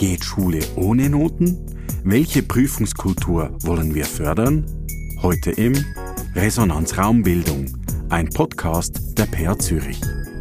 Geht 0.00 0.24
Schule 0.24 0.60
ohne 0.76 1.10
Noten? 1.10 1.58
Welche 2.04 2.42
Prüfungskultur 2.42 3.50
wollen 3.60 3.94
wir 3.94 4.06
fördern? 4.06 4.64
Heute 5.20 5.50
im 5.50 5.74
Resonanzraumbildung, 6.34 7.66
ein 8.08 8.30
Podcast 8.30 9.18
der 9.18 9.26
PA 9.26 9.58
Zürich. 9.58 10.00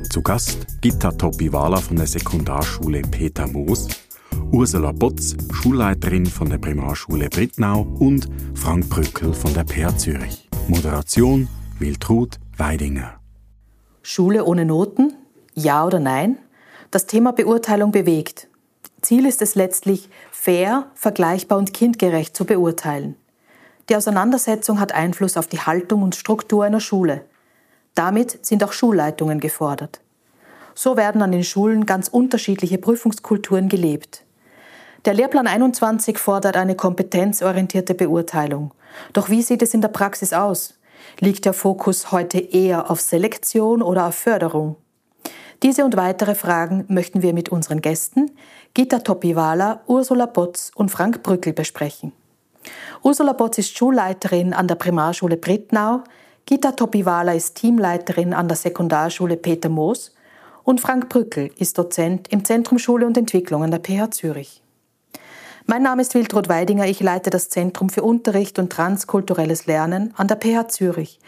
Zu 0.10 0.22
Gast 0.22 0.66
Gitta 0.80 1.12
Topiwala 1.12 1.76
von 1.76 1.98
der 1.98 2.08
Sekundarschule 2.08 3.02
Peter 3.02 3.48
Moos, 3.48 3.90
Ursula 4.54 4.94
Botz, 4.94 5.36
Schulleiterin 5.52 6.26
von 6.26 6.50
der 6.50 6.60
Primarschule 6.60 7.28
Brittnau 7.28 7.82
und 8.00 8.30
Frank 8.54 8.88
Brückel 8.88 9.34
von 9.34 9.54
der 9.54 9.66
PA 9.66 9.94
Zürich. 9.98 10.48
Moderation 10.70 11.50
Wiltrud 11.80 12.40
Weidinger. 12.56 13.20
Schule 14.04 14.46
ohne 14.46 14.64
Noten? 14.64 15.16
Ja 15.54 15.86
oder 15.86 16.00
nein? 16.00 16.38
Das 16.92 17.08
Thema 17.08 17.34
Beurteilung 17.34 17.92
bewegt. 17.92 18.49
Ziel 19.02 19.26
ist 19.26 19.42
es 19.42 19.56
letztlich, 19.56 20.10
fair, 20.32 20.88
vergleichbar 20.94 21.58
und 21.58 21.74
kindgerecht 21.74 22.36
zu 22.36 22.46
beurteilen. 22.46 23.16
Die 23.90 23.96
Auseinandersetzung 23.96 24.80
hat 24.80 24.94
Einfluss 24.94 25.38
auf 25.38 25.48
die 25.48 25.60
Haltung 25.60 26.04
und 26.04 26.16
Struktur 26.16 26.64
einer 26.64 26.80
Schule. 26.80 27.26
Damit 27.96 28.46
sind 28.46 28.64
auch 28.64 28.72
Schulleitungen 28.72 29.40
gefordert. 29.40 30.00
So 30.76 30.96
werden 30.96 31.22
an 31.22 31.32
den 31.32 31.44
Schulen 31.44 31.86
ganz 31.86 32.08
unterschiedliche 32.08 32.78
Prüfungskulturen 32.78 33.68
gelebt. 33.68 34.24
Der 35.06 35.14
Lehrplan 35.14 35.48
21 35.48 36.18
fordert 36.18 36.56
eine 36.56 36.76
kompetenzorientierte 36.76 37.96
Beurteilung. 37.96 38.72
Doch 39.14 39.30
wie 39.30 39.42
sieht 39.42 39.62
es 39.62 39.74
in 39.74 39.82
der 39.82 39.90
Praxis 39.90 40.34
aus? 40.34 40.76
Liegt 41.20 41.46
der 41.46 41.54
Fokus 41.54 42.12
heute 42.12 42.40
eher 42.40 42.92
auf 42.92 43.02
Selektion 43.02 43.82
oder 43.82 44.08
auf 44.08 44.16
Förderung? 44.16 44.76
Diese 45.64 45.84
und 45.84 45.98
weitere 45.98 46.36
Fragen 46.36 46.86
möchten 46.88 47.22
wir 47.22 47.34
mit 47.34 47.50
unseren 47.50 47.82
Gästen 47.82 48.32
Gita 48.74 49.00
Topiwala, 49.00 49.82
Ursula 49.88 50.28
Botz 50.28 50.72
und 50.76 50.90
Frank 50.90 51.24
Brückel 51.24 51.54
besprechen. 51.54 52.14
Ursula 53.02 53.34
Botz 53.34 53.58
ist 53.58 53.76
Schulleiterin 53.76 54.54
an 54.54 54.68
der 54.68 54.76
Primarschule 54.76 55.38
Brittnau, 55.38 56.04
Gita 56.46 56.72
Topiwala 56.72 57.34
ist 57.34 57.56
Teamleiterin 57.56 58.34
an 58.34 58.48
der 58.48 58.58
Sekundarschule 58.58 59.38
Peter 59.38 59.70
Moos 59.70 60.14
und 60.64 60.82
Frank 60.82 61.10
Brückel 61.10 61.52
ist 61.58 61.78
Dozent 61.78 62.28
im 62.30 62.46
Zentrum 62.46 62.78
Schule 62.78 63.08
und 63.08 63.18
Entwicklung 63.18 63.64
an 63.64 63.72
der 63.72 63.80
PH 63.80 64.12
Zürich. 64.12 64.62
Mein 65.66 65.84
Name 65.84 66.02
ist 66.02 66.14
Wildrod 66.14 66.48
Weidinger, 66.48 66.86
ich 66.86 67.00
leite 67.00 67.30
das 67.30 67.50
Zentrum 67.50 67.90
für 67.90 68.04
Unterricht 68.04 68.60
und 68.60 68.72
transkulturelles 68.72 69.66
Lernen 69.66 70.14
an 70.16 70.28
der 70.28 70.38
PH 70.38 70.70
Zürich 70.70 71.20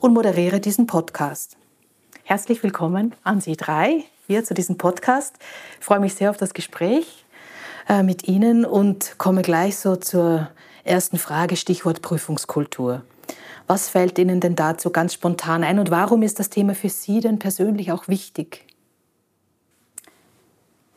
und 0.00 0.14
moderiere 0.14 0.60
diesen 0.60 0.86
Podcast. 0.86 1.56
Herzlich 2.24 2.62
willkommen 2.62 3.14
an 3.24 3.40
Sie 3.40 3.56
drei 3.56 4.04
hier 4.28 4.44
zu 4.44 4.52
diesem 4.52 4.76
Podcast. 4.76 5.36
Ich 5.80 5.86
freue 5.86 6.00
mich 6.00 6.14
sehr 6.14 6.28
auf 6.28 6.36
das 6.36 6.52
Gespräch 6.52 7.24
äh, 7.88 8.02
mit 8.02 8.28
Ihnen 8.28 8.66
und 8.66 9.16
komme 9.16 9.40
gleich 9.40 9.78
so 9.78 9.96
zur 9.96 10.50
ersten 10.84 11.18
Frage, 11.18 11.56
Stichwort 11.56 12.02
Prüfungskultur. 12.02 13.02
Was 13.66 13.88
fällt 13.88 14.18
Ihnen 14.18 14.40
denn 14.40 14.54
dazu 14.54 14.90
ganz 14.90 15.14
spontan 15.14 15.64
ein 15.64 15.78
und 15.78 15.90
warum 15.90 16.22
ist 16.22 16.38
das 16.38 16.50
Thema 16.50 16.74
für 16.74 16.90
Sie 16.90 17.20
denn 17.20 17.38
persönlich 17.38 17.90
auch 17.90 18.06
wichtig? 18.06 18.66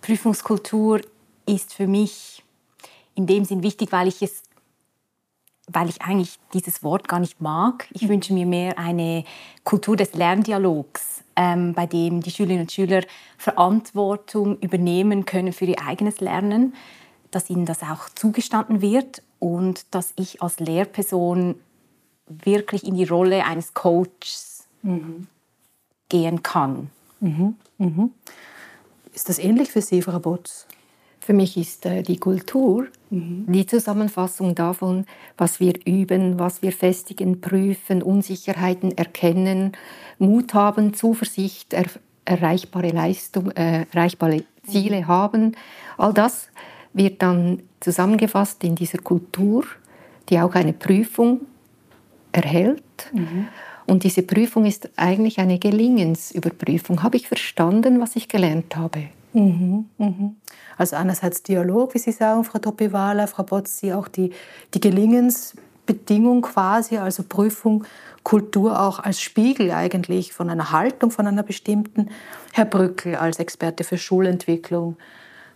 Prüfungskultur 0.01 0.99
ist 1.45 1.73
für 1.73 1.87
mich 1.87 2.43
in 3.15 3.27
dem 3.27 3.45
Sinn 3.45 3.63
wichtig, 3.63 3.93
weil 3.93 4.09
ich 4.09 4.21
es 4.21 4.43
weil 5.73 5.87
ich 5.87 6.01
eigentlich 6.01 6.37
dieses 6.53 6.83
Wort 6.83 7.07
gar 7.07 7.21
nicht 7.21 7.39
mag. 7.39 7.87
Ich 7.91 8.09
wünsche 8.09 8.33
mir 8.33 8.45
mehr 8.45 8.77
eine 8.77 9.23
Kultur 9.63 9.95
des 9.95 10.15
Lerndialogs 10.15 11.23
ähm, 11.41 11.73
bei 11.73 11.87
dem 11.87 12.21
die 12.21 12.29
Schülerinnen 12.29 12.63
und 12.63 12.71
Schüler 12.71 13.01
Verantwortung 13.37 14.59
übernehmen 14.59 15.25
können 15.25 15.53
für 15.53 15.65
ihr 15.65 15.81
eigenes 15.85 16.21
Lernen, 16.21 16.75
dass 17.31 17.49
ihnen 17.49 17.65
das 17.65 17.81
auch 17.81 18.09
zugestanden 18.13 18.81
wird 18.81 19.23
und 19.39 19.85
dass 19.89 20.13
ich 20.17 20.43
als 20.43 20.59
Lehrperson 20.59 21.55
wirklich 22.27 22.83
in 22.83 22.95
die 22.95 23.05
Rolle 23.05 23.43
eines 23.45 23.73
Coaches 23.73 24.67
mhm. 24.83 25.27
gehen 26.09 26.43
kann. 26.43 26.91
Mhm. 27.19 27.55
Mhm. 27.79 28.11
Ist 29.13 29.27
das 29.27 29.39
ähnlich 29.39 29.71
für 29.71 29.81
Sie, 29.81 30.01
Frau 30.03 30.19
Botz? 30.19 30.67
Für 31.21 31.33
mich 31.33 31.55
ist 31.55 31.85
äh, 31.85 32.01
die 32.01 32.17
Kultur 32.17 32.87
mhm. 33.11 33.45
die 33.47 33.67
Zusammenfassung 33.67 34.55
davon, 34.55 35.05
was 35.37 35.59
wir 35.59 35.73
üben, 35.85 36.39
was 36.39 36.61
wir 36.63 36.71
festigen, 36.71 37.41
prüfen, 37.41 38.01
Unsicherheiten 38.01 38.97
erkennen, 38.97 39.73
Mut 40.17 40.53
haben, 40.55 40.93
Zuversicht, 40.95 41.73
er, 41.73 41.85
erreichbare 42.25 42.89
Leistung, 42.89 43.51
äh, 43.51 43.85
erreichbare 43.91 44.43
Ziele 44.65 45.01
mhm. 45.01 45.07
haben. 45.07 45.51
All 45.97 46.13
das 46.13 46.49
wird 46.93 47.21
dann 47.21 47.61
zusammengefasst 47.79 48.63
in 48.63 48.75
dieser 48.75 48.97
Kultur, 48.99 49.65
die 50.29 50.39
auch 50.39 50.55
eine 50.55 50.73
Prüfung 50.73 51.41
erhält. 52.31 52.83
Mhm. 53.13 53.47
Und 53.85 54.03
diese 54.03 54.23
Prüfung 54.23 54.65
ist 54.65 54.89
eigentlich 54.95 55.39
eine 55.39 55.59
Gelingensüberprüfung. 55.59 57.03
Habe 57.03 57.17
ich 57.17 57.27
verstanden, 57.27 57.99
was 57.99 58.15
ich 58.15 58.27
gelernt 58.27 58.75
habe? 58.75 59.09
Mhm, 59.33 59.85
mhm. 59.97 60.35
Also 60.77 60.95
einerseits 60.95 61.43
Dialog, 61.43 61.93
wie 61.93 61.99
Sie 61.99 62.11
sagen, 62.11 62.43
Frau 62.43 62.59
Topiwala, 62.59 63.27
Frau 63.27 63.43
Botzi, 63.43 63.93
auch 63.93 64.07
die, 64.07 64.31
die 64.73 64.79
Gelingensbedingung 64.79 66.41
quasi, 66.41 66.97
also 66.97 67.23
Prüfung, 67.23 67.85
Kultur 68.23 68.79
auch 68.79 68.99
als 68.99 69.21
Spiegel 69.21 69.71
eigentlich 69.71 70.33
von 70.33 70.49
einer 70.49 70.71
Haltung, 70.71 71.11
von 71.11 71.27
einer 71.27 71.43
bestimmten. 71.43 72.09
Herr 72.53 72.65
Brückel 72.65 73.15
als 73.15 73.39
Experte 73.39 73.83
für 73.83 73.97
Schulentwicklung, 73.97 74.97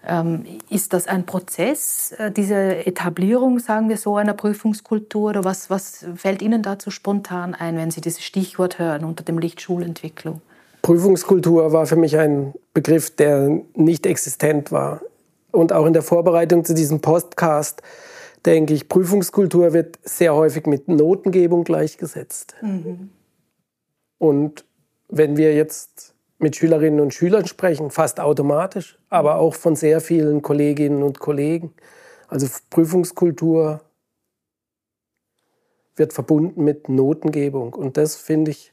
ähm, 0.08 0.46
ist 0.70 0.94
das 0.94 1.08
ein 1.08 1.26
Prozess, 1.26 2.12
äh, 2.14 2.32
diese 2.32 2.86
Etablierung, 2.86 3.60
sagen 3.60 3.90
wir 3.90 3.98
so, 3.98 4.18
einer 4.18 4.34
Prüfungskultur? 4.34 5.30
Oder 5.30 5.44
was, 5.44 5.70
was 5.70 6.06
fällt 6.16 6.42
Ihnen 6.42 6.62
dazu 6.62 6.92
spontan 6.92 7.56
ein, 7.56 7.76
wenn 7.78 7.92
Sie 7.92 8.02
dieses 8.02 8.24
Stichwort 8.24 8.80
hören 8.80 9.04
unter 9.04 9.24
dem 9.24 9.40
Licht 9.40 9.62
Schulentwicklung? 9.62 10.42
Prüfungskultur 10.86 11.74
war 11.74 11.88
für 11.88 11.96
mich 11.96 12.16
ein 12.16 12.54
Begriff, 12.76 13.10
der 13.10 13.64
nicht 13.74 14.06
existent 14.06 14.72
war. 14.72 15.02
Und 15.52 15.74
auch 15.74 15.88
in 15.88 15.94
der 15.94 16.04
Vorbereitung 16.04 16.64
zu 16.64 16.76
diesem 16.76 17.02
Podcast 17.02 17.82
denke 18.46 18.76
ich, 18.76 18.88
Prüfungskultur 18.88 19.74
wird 19.74 19.98
sehr 20.04 20.36
häufig 20.36 20.68
mit 20.68 20.88
Notengebung 20.88 21.64
gleichgesetzt. 21.64 22.54
Mhm. 22.62 23.10
Und 24.20 24.64
wenn 25.10 25.38
wir 25.38 25.56
jetzt 25.56 26.14
mit 26.38 26.56
Schülerinnen 26.56 27.00
und 27.00 27.16
Schülern 27.16 27.48
sprechen, 27.48 27.90
fast 27.90 28.20
automatisch, 28.20 29.00
aber 29.10 29.38
auch 29.38 29.56
von 29.56 29.76
sehr 29.76 30.02
vielen 30.02 30.44
Kolleginnen 30.44 31.02
und 31.02 31.18
Kollegen. 31.18 31.74
Also 32.28 32.46
Prüfungskultur 32.70 33.82
wird 35.96 36.14
verbunden 36.14 36.64
mit 36.64 36.90
Notengebung. 36.90 37.74
Und 37.74 37.98
das 37.98 38.18
finde 38.18 38.52
ich 38.52 38.72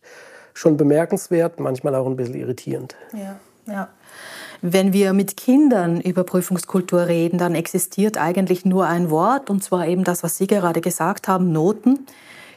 schon 0.54 0.76
bemerkenswert, 0.76 1.60
manchmal 1.60 1.94
auch 1.94 2.06
ein 2.06 2.16
bisschen 2.16 2.34
irritierend. 2.34 2.96
Ja, 3.12 3.38
ja. 3.66 3.88
Wenn 4.64 4.92
wir 4.92 5.12
mit 5.12 5.36
Kindern 5.36 6.00
über 6.00 6.22
Prüfungskultur 6.22 7.08
reden, 7.08 7.36
dann 7.36 7.56
existiert 7.56 8.16
eigentlich 8.16 8.64
nur 8.64 8.86
ein 8.86 9.10
Wort, 9.10 9.50
und 9.50 9.62
zwar 9.64 9.88
eben 9.88 10.04
das, 10.04 10.22
was 10.22 10.38
Sie 10.38 10.46
gerade 10.46 10.80
gesagt 10.80 11.26
haben, 11.26 11.50
Noten. 11.50 12.06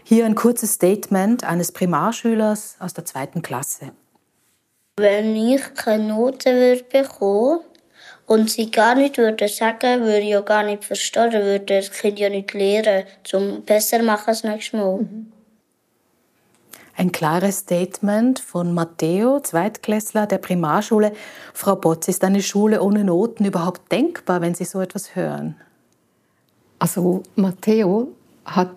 Hier 0.03 0.28
ein 0.28 0.35
kurzes 0.35 0.73
Statement 0.73 1.44
eines 1.44 1.72
Primarschülers 1.72 2.75
aus 2.79 2.94
der 2.94 3.06
zweiten 3.06 3.41
Klasse. 3.41 3.91
Wenn 4.97 5.35
ich 5.35 5.73
keine 5.73 6.09
Noten 6.09 6.53
würde 6.53 6.83
bekommen 6.83 7.62
und 8.27 8.51
sie 8.51 8.69
gar 8.69 8.94
nicht 8.94 9.17
würde 9.17 9.47
sagen, 9.47 10.01
würde 10.01 10.19
ich 10.19 10.38
auch 10.38 10.45
gar 10.45 10.62
nicht 10.62 10.85
verstehen, 10.85 11.33
würde 11.33 11.79
das 11.79 11.91
Kind 11.91 12.19
ja 12.19 12.29
nicht 12.29 12.53
lernen, 12.53 13.06
um 13.33 13.63
besser 13.63 14.03
machen 14.03 14.27
das 14.27 14.44
nächste 14.44 14.77
Mal. 14.77 14.97
Mhm 14.97 15.31
ein 16.97 17.11
klares 17.11 17.59
Statement 17.59 18.39
von 18.39 18.73
Matteo, 18.73 19.39
Zweitklässler 19.39 20.28
der 20.28 20.38
Primarschule. 20.38 21.11
Frau 21.53 21.75
Botz, 21.75 22.07
ist 22.07 22.23
eine 22.23 22.41
Schule 22.41 22.81
ohne 22.81 23.03
Noten 23.03 23.45
überhaupt 23.45 23.91
denkbar, 23.91 24.41
wenn 24.41 24.56
Sie 24.56 24.66
so 24.66 24.79
etwas 24.79 25.16
hören? 25.16 25.56
Also 26.80 27.24
Matteo 27.36 28.09
hat 28.45 28.71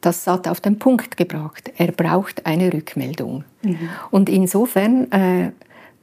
das 0.00 0.24
Satt 0.24 0.46
auf 0.46 0.60
den 0.60 0.78
Punkt 0.78 1.16
gebracht. 1.16 1.72
Er 1.76 1.90
braucht 1.92 2.46
eine 2.46 2.72
Rückmeldung. 2.72 3.44
Mhm. 3.62 3.88
Und 4.10 4.28
insofern 4.28 5.10
äh, 5.10 5.52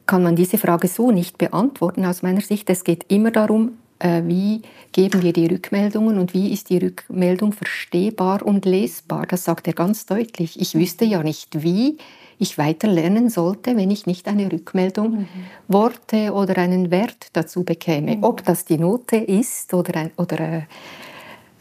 kann 0.06 0.24
man 0.24 0.36
diese 0.36 0.58
Frage 0.58 0.88
so 0.88 1.12
nicht 1.12 1.38
beantworten 1.38 2.06
aus 2.06 2.22
meiner 2.22 2.42
Sicht. 2.42 2.70
Es 2.70 2.84
geht 2.84 3.06
immer 3.08 3.32
darum, 3.32 3.78
wie 4.24 4.62
geben 4.92 5.22
wir 5.22 5.34
die 5.34 5.48
Rückmeldungen 5.48 6.20
und 6.20 6.34
wie 6.34 6.52
ist 6.54 6.70
die 6.70 6.78
Rückmeldung 6.78 7.54
verstehbar 7.54 8.46
und 8.46 8.66
lesbar. 8.66 9.26
Das 9.26 9.44
sagt 9.44 9.68
er 9.68 9.74
ganz 9.74 10.06
deutlich. 10.06 10.60
Ich 10.60 10.76
wüsste 10.76 11.06
ja 11.06 11.24
nicht, 11.24 11.64
wie 11.64 11.98
ich 12.38 12.58
weiter 12.58 12.88
lernen 12.88 13.30
sollte, 13.30 13.78
wenn 13.78 13.92
ich 13.92 14.06
nicht 14.06 14.28
eine 14.28 14.52
Rückmeldung, 14.52 15.20
mhm. 15.20 15.28
Worte 15.68 16.34
oder 16.34 16.58
einen 16.58 16.92
Wert 16.92 17.28
dazu 17.34 17.64
bekäme. 17.64 18.18
Mhm. 18.18 18.24
Ob 18.24 18.44
das 18.44 18.66
die 18.66 18.78
Note 18.78 19.18
ist 19.18 19.74
oder, 19.74 19.96
ein, 19.96 20.12
oder 20.18 20.40
äh, 20.40 20.62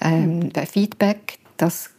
ähm, 0.00 0.38
mhm. 0.38 0.52
Feedback, 0.67 1.38
das 1.56 1.91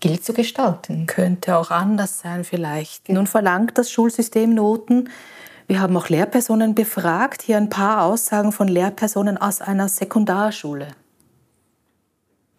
gilt 0.00 0.24
zu 0.24 0.32
gestalten. 0.32 1.06
Könnte 1.06 1.56
auch 1.56 1.70
anders 1.70 2.20
sein 2.20 2.44
vielleicht. 2.44 3.04
Genau. 3.04 3.20
Nun 3.20 3.26
verlangt 3.26 3.78
das 3.78 3.90
Schulsystem 3.90 4.54
Noten. 4.54 5.08
Wir 5.72 5.80
haben 5.80 5.96
auch 5.96 6.10
Lehrpersonen 6.10 6.74
befragt. 6.74 7.40
Hier 7.40 7.56
ein 7.56 7.70
paar 7.70 8.02
Aussagen 8.02 8.52
von 8.52 8.68
Lehrpersonen 8.68 9.38
aus 9.38 9.62
einer 9.62 9.88
Sekundarschule. 9.88 10.88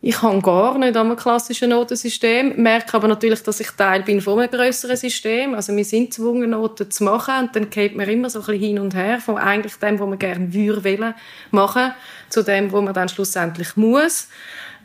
Ich 0.01 0.19
habe 0.23 0.41
gar 0.41 0.79
nicht 0.79 0.97
am 0.97 1.15
klassischen 1.15 1.69
Notensystem, 1.69 2.59
merke 2.59 2.95
aber 2.95 3.07
natürlich, 3.07 3.43
dass 3.43 3.59
ich 3.59 3.69
Teil 3.69 4.01
bin 4.01 4.19
von 4.19 4.39
einem 4.39 4.49
größeren 4.49 4.97
System. 4.97 5.53
Also 5.53 5.77
wir 5.77 5.85
sind 5.85 6.05
gezwungen, 6.05 6.49
Noten 6.49 6.89
zu 6.89 7.03
machen 7.03 7.35
und 7.41 7.55
dann 7.55 7.69
geht 7.69 7.95
man 7.95 8.09
immer 8.09 8.31
so 8.31 8.39
ein 8.39 8.45
bisschen 8.47 8.61
hin 8.61 8.79
und 8.79 8.95
her 8.95 9.19
von 9.19 9.37
eigentlich 9.37 9.75
dem, 9.75 9.99
was 9.99 10.09
man 10.09 10.17
gerne 10.17 10.51
würde 10.51 11.13
machen, 11.51 11.93
zu 12.29 12.41
dem, 12.41 12.71
was 12.71 12.81
man 12.81 12.95
dann 12.95 13.09
schlussendlich 13.09 13.77
muss. 13.77 14.27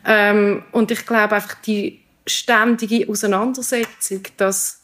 Ähm, 0.05 0.65
und 0.73 0.91
ich 0.91 1.07
glaube 1.07 1.35
einfach 1.35 1.55
die 1.63 2.03
ständige 2.27 3.09
Auseinandersetzung, 3.09 4.21
dass 4.37 4.83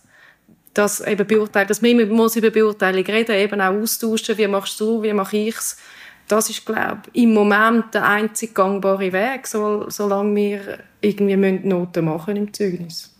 dass 0.74 1.00
eben 1.00 1.26
beurteilt, 1.26 1.70
dass 1.70 1.80
man 1.80 1.92
immer 1.92 2.06
muss 2.06 2.36
über 2.36 2.50
Beurteilung 2.50 3.04
reden, 3.04 3.36
eben 3.36 3.60
auch 3.60 3.74
austauschen, 3.74 4.36
wie 4.36 4.48
machst 4.48 4.78
du, 4.80 5.02
wie 5.02 5.12
mache 5.12 5.36
ich's. 5.36 5.78
Das 6.26 6.50
ist, 6.50 6.64
glaube 6.66 7.02
ich, 7.12 7.22
im 7.22 7.34
Moment 7.34 7.94
der 7.94 8.08
einzig 8.08 8.54
gangbare 8.54 9.12
Weg, 9.12 9.46
so, 9.46 9.88
solange 9.88 10.34
wir 10.34 10.78
irgendwie 11.00 11.36
Noten 11.36 12.04
machen 12.06 12.36
im 12.36 12.52
Zeugnis. 12.52 13.14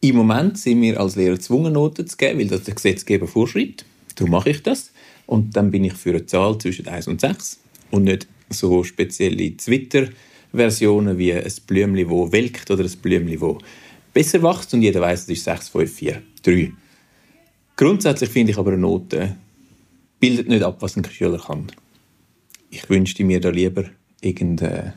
Im 0.00 0.16
Moment 0.16 0.58
sind 0.58 0.80
wir 0.80 0.98
als 0.98 1.16
Lehrer 1.16 1.34
gezwungen, 1.34 1.74
Noten 1.74 2.06
zu 2.06 2.16
geben, 2.16 2.40
weil 2.40 2.48
das 2.48 2.64
der 2.64 2.74
Gesetzgeber 2.74 3.26
vorschreibt. 3.26 3.84
Darum 4.16 4.30
mache 4.30 4.50
ich 4.50 4.62
das. 4.62 4.90
Und 5.26 5.54
dann 5.56 5.70
bin 5.70 5.84
ich 5.84 5.92
für 5.92 6.10
eine 6.10 6.26
Zahl 6.26 6.56
zwischen 6.58 6.88
1 6.88 7.06
und 7.08 7.20
6 7.20 7.60
und 7.90 8.04
nicht 8.04 8.26
so 8.48 8.82
spezielle 8.82 9.56
Twitter-Versionen 9.56 11.18
wie 11.18 11.34
ein 11.34 11.52
Blümchen, 11.66 12.08
das 12.08 12.32
welkt 12.32 12.70
oder 12.70 12.84
ein 12.84 12.90
Blümchen, 13.02 13.38
das 13.38 13.56
besser 14.12 14.42
wächst 14.42 14.74
und 14.74 14.82
jeder 14.82 15.02
weiß, 15.02 15.22
es 15.22 15.28
ist 15.28 15.44
6, 15.44 15.68
5, 15.68 15.92
4, 15.92 16.22
3. 16.42 16.72
Grundsätzlich 17.80 18.28
finde 18.28 18.52
ich 18.52 18.58
aber 18.58 18.72
eine 18.72 18.80
Note 18.82 19.36
bildet 20.20 20.48
nicht 20.48 20.62
ab, 20.62 20.76
was 20.80 20.98
ein 20.98 21.04
Schüler 21.06 21.38
kann. 21.38 21.72
Ich 22.68 22.90
wünschte 22.90 23.24
mir 23.24 23.40
da 23.40 23.48
lieber 23.48 23.84
irgendeine 24.20 24.92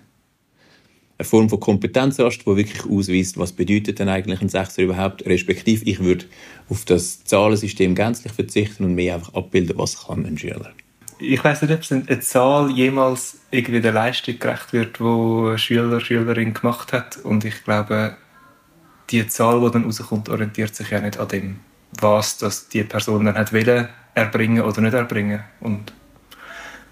Form 1.21 1.49
von 1.49 1.61
Kompetenz 1.61 2.19
hast, 2.19 2.39
die 2.39 2.45
wirklich 2.45 2.83
ausweist, 2.83 3.37
was 3.37 3.53
bedeutet 3.53 3.99
denn 3.99 4.09
eigentlich 4.09 4.41
ein 4.41 4.49
Sechser 4.49 4.81
überhaupt, 4.81 5.25
respektive 5.25 5.85
ich 5.85 6.01
würde 6.01 6.25
auf 6.67 6.83
das 6.83 7.23
Zahlensystem 7.23 7.95
gänzlich 7.95 8.33
verzichten 8.33 8.83
und 8.83 8.95
mehr 8.95 9.15
einfach 9.15 9.33
abbilden, 9.33 9.77
was 9.77 10.05
kann 10.07 10.25
ein 10.25 10.37
Schüler. 10.37 10.73
Ich 11.19 11.41
weiß 11.41 11.61
nicht, 11.61 11.71
ob 11.71 12.05
eine 12.09 12.19
Zahl 12.19 12.69
jemals 12.69 13.39
irgendwie 13.49 13.79
der 13.79 13.93
Leistung 13.93 14.37
gerecht 14.39 14.73
wird, 14.73 14.99
wo 14.99 15.51
ein 15.51 15.57
Schüler, 15.57 16.01
Schülerin 16.01 16.53
gemacht 16.53 16.91
hat. 16.91 17.15
Und 17.15 17.45
ich 17.45 17.63
glaube, 17.63 18.17
die 19.09 19.25
Zahl, 19.25 19.61
die 19.61 19.71
dann 19.71 19.85
rauskommt, 19.85 20.27
orientiert 20.27 20.75
sich 20.75 20.89
ja 20.89 20.99
nicht 20.99 21.17
an 21.17 21.29
dem, 21.29 21.59
was 22.01 22.37
das 22.37 22.67
die 22.67 22.83
Person 22.83 23.25
dann 23.25 23.35
hat 23.35 23.53
wollen, 23.53 23.89
erbringen 24.15 24.63
oder 24.63 24.81
nicht 24.81 24.93
erbringen 24.93 25.43
und 25.59 25.93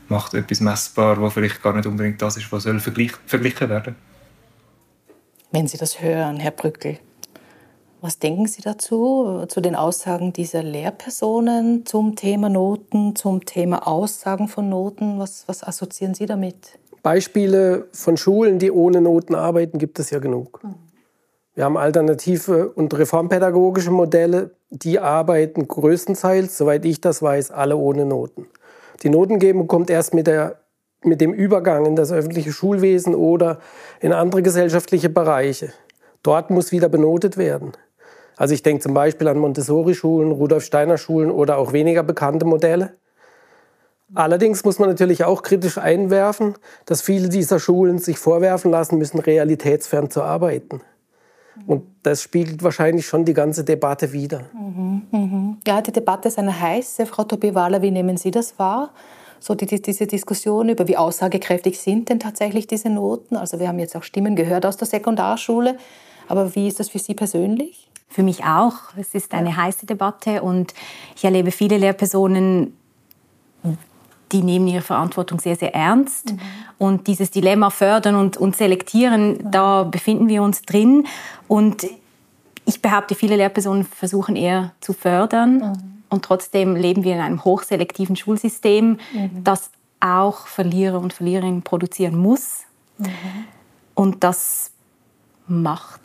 macht 0.08 0.34
etwas 0.34 0.60
messbar, 0.60 1.22
was 1.22 1.34
vielleicht 1.34 1.62
gar 1.64 1.74
nicht 1.74 1.86
unbedingt 1.86 2.22
das 2.22 2.38
ist, 2.38 2.52
was 2.52 2.64
soll 2.64 2.80
verglich 2.80 3.14
verglichen 3.26 3.70
werden. 3.70 3.96
Wenn 5.52 5.68
Sie 5.68 5.78
das 5.78 6.02
hören, 6.02 6.38
Herr 6.38 6.52
Brückel, 6.52 7.00
was 8.02 8.18
denken 8.18 8.48
Sie 8.48 8.62
dazu, 8.62 9.46
zu 9.48 9.62
den 9.62 9.76
Aussagen 9.76 10.34
dieser 10.34 10.64
Lehrpersonen 10.64 11.86
zum 11.86 12.16
Thema 12.16 12.50
Noten, 12.50 13.16
zum 13.16 13.46
Thema 13.46 13.88
Aussagen 13.88 14.48
von 14.48 14.70
Noten? 14.70 15.20
Was, 15.20 15.44
was 15.48 15.64
assoziieren 15.64 16.16
Sie 16.16 16.26
damit? 16.26 16.80
Beispiele 17.04 17.88
von 17.92 18.18
Schulen, 18.18 18.60
die 18.60 18.72
ohne 18.72 19.02
Noten 19.02 19.36
arbeiten, 19.36 19.78
gibt 19.78 20.00
es 20.00 20.10
ja 20.10 20.20
genug. 20.20 20.64
Mhm. 20.64 20.91
Wir 21.62 21.66
haben 21.66 21.78
alternative 21.78 22.72
und 22.72 22.92
reformpädagogische 22.98 23.92
Modelle, 23.92 24.50
die 24.72 24.98
arbeiten 24.98 25.68
größtenteils, 25.68 26.58
soweit 26.58 26.86
ich 26.86 27.02
das 27.02 27.22
weiß, 27.22 27.52
alle 27.52 27.78
ohne 27.78 28.04
Noten. 28.04 28.48
Die 29.04 29.12
Notengebung 29.12 29.68
kommt 29.68 29.92
erst 29.92 30.16
mit, 30.16 30.26
der, 30.26 30.56
mit 31.04 31.22
dem 31.22 31.34
Übergang 31.34 31.86
in 31.86 31.96
das 31.96 32.12
öffentliche 32.12 32.52
Schulwesen 32.52 33.14
oder 33.14 33.60
in 34.00 34.12
andere 34.12 34.42
gesellschaftliche 34.42 35.10
Bereiche. 35.10 35.72
Dort 36.24 36.50
muss 36.50 36.72
wieder 36.72 36.90
benotet 36.90 37.38
werden. 37.38 37.74
Also 38.38 38.56
ich 38.56 38.64
denke 38.64 38.82
zum 38.82 38.96
Beispiel 38.96 39.28
an 39.28 39.38
Montessori-Schulen, 39.38 40.32
Rudolf-Steiner-Schulen 40.32 41.30
oder 41.30 41.60
auch 41.60 41.74
weniger 41.74 42.02
bekannte 42.02 42.48
Modelle. 42.48 42.94
Allerdings 44.16 44.66
muss 44.66 44.80
man 44.80 44.90
natürlich 44.90 45.26
auch 45.26 45.44
kritisch 45.44 45.78
einwerfen, 45.78 46.56
dass 46.88 47.04
viele 47.04 47.30
dieser 47.30 47.60
Schulen 47.60 48.00
sich 48.00 48.18
vorwerfen 48.18 48.72
lassen 48.72 48.98
müssen, 48.98 49.20
realitätsfern 49.20 50.10
zu 50.10 50.24
arbeiten. 50.24 50.82
Und 51.66 51.84
das 52.04 52.22
spiegelt 52.22 52.64
wahrscheinlich 52.64 53.06
schon 53.06 53.26
die 53.26 53.34
ganze 53.34 53.64
Debatte 53.64 54.12
wider. 54.12 54.46
Mhm, 54.54 55.02
mhm. 55.12 55.58
Ja, 55.68 55.82
die 55.82 55.92
Debatte 55.92 56.30
ist 56.30 56.40
eine 56.40 56.60
heiße. 56.60 57.06
Frau 57.06 57.24
Tobiwala, 57.24 57.82
wie 57.82 57.92
nehmen 57.92 58.18
Sie 58.18 58.32
das 58.32 58.58
wahr? 58.58 58.92
So 59.40 59.56
die, 59.56 59.66
die, 59.66 59.82
diese 59.82 60.08
Diskussion 60.08 60.70
über, 60.70 60.88
wie 60.88 60.98
aussagekräftig 60.98 61.80
sind 61.80 62.10
denn 62.10 62.20
tatsächlich 62.20 62.68
diese 62.68 62.90
Noten? 62.90 63.36
Also 63.36 63.60
wir 63.60 63.68
haben 63.68 63.80
jetzt 63.80 63.96
auch 63.96 64.04
Stimmen 64.04 64.36
gehört 64.36 64.66
aus 64.66 64.78
der 64.78 64.88
Sekundarschule. 64.88 65.78
Aber 66.28 66.56
wie 66.56 66.68
ist 66.68 66.80
das 66.80 66.90
für 66.90 67.00
Sie 67.00 67.14
persönlich? 67.14 67.90
Für 68.08 68.24
mich 68.24 68.44
auch. 68.44 68.96
Es 68.98 69.16
ist 69.16 69.34
eine 69.34 69.56
heiße 69.56 69.86
Debatte 69.86 70.42
und 70.42 70.74
ich 71.16 71.24
erlebe 71.24 71.52
viele 71.52 71.78
Lehrpersonen, 71.78 72.78
die 74.32 74.44
nehmen 74.44 74.68
ihre 74.68 74.82
Verantwortung 74.82 75.40
sehr, 75.40 75.56
sehr 75.56 75.76
ernst. 75.76 76.34
Mhm. 76.34 76.40
Und 76.78 77.08
dieses 77.08 77.32
Dilemma 77.32 77.70
fördern 77.70 78.16
und, 78.16 78.38
und 78.38 78.56
selektieren, 78.56 79.34
mhm. 79.34 79.52
da 79.52 79.84
befinden 79.84 80.28
wir 80.28 80.44
uns 80.44 80.62
drin. 80.64 81.06
Und 81.48 81.86
ich 82.66 82.82
behaupte, 82.82 83.16
viele 83.16 83.36
Lehrpersonen 83.36 83.84
versuchen 83.84 84.36
eher 84.36 84.72
zu 84.80 84.94
fördern. 84.94 85.58
Mhm. 85.58 85.74
Und 86.10 86.26
trotzdem 86.26 86.76
leben 86.76 87.04
wir 87.04 87.14
in 87.14 87.22
einem 87.22 87.44
hochselektiven 87.44 88.16
Schulsystem, 88.16 88.98
mhm. 89.14 89.44
das 89.44 89.72
auch 90.00 90.48
Verlierer 90.48 91.00
und 91.00 91.14
Verliererinnen 91.14 91.62
produzieren 91.62 92.18
muss. 92.18 92.62
Mhm. 92.98 93.08
Und 93.94 94.24
das 94.24 94.72
macht 95.48 96.02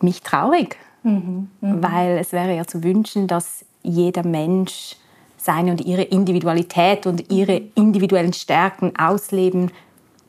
mich 0.00 0.22
traurig, 0.22 0.76
mhm. 1.02 1.48
weil 1.60 2.18
es 2.18 2.32
wäre 2.32 2.54
ja 2.54 2.66
zu 2.66 2.82
wünschen, 2.82 3.26
dass 3.26 3.64
jeder 3.82 4.24
Mensch 4.24 4.96
seine 5.42 5.70
und 5.70 5.80
ihre 5.80 6.02
Individualität 6.02 7.06
und 7.06 7.30
ihre 7.32 7.56
individuellen 7.74 8.32
Stärken 8.32 8.92
ausleben 8.98 9.70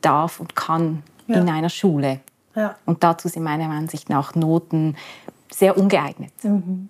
darf 0.01 0.39
und 0.39 0.55
kann 0.55 1.03
ja. 1.27 1.39
in 1.39 1.49
einer 1.49 1.69
Schule. 1.69 2.19
Ja. 2.55 2.75
Und 2.85 3.03
dazu 3.03 3.27
sind 3.27 3.43
meiner 3.43 3.69
Ansicht 3.69 4.09
nach 4.09 4.35
Noten 4.35 4.95
sehr 5.51 5.77
ungeeignet. 5.77 6.31
Mhm. 6.43 6.89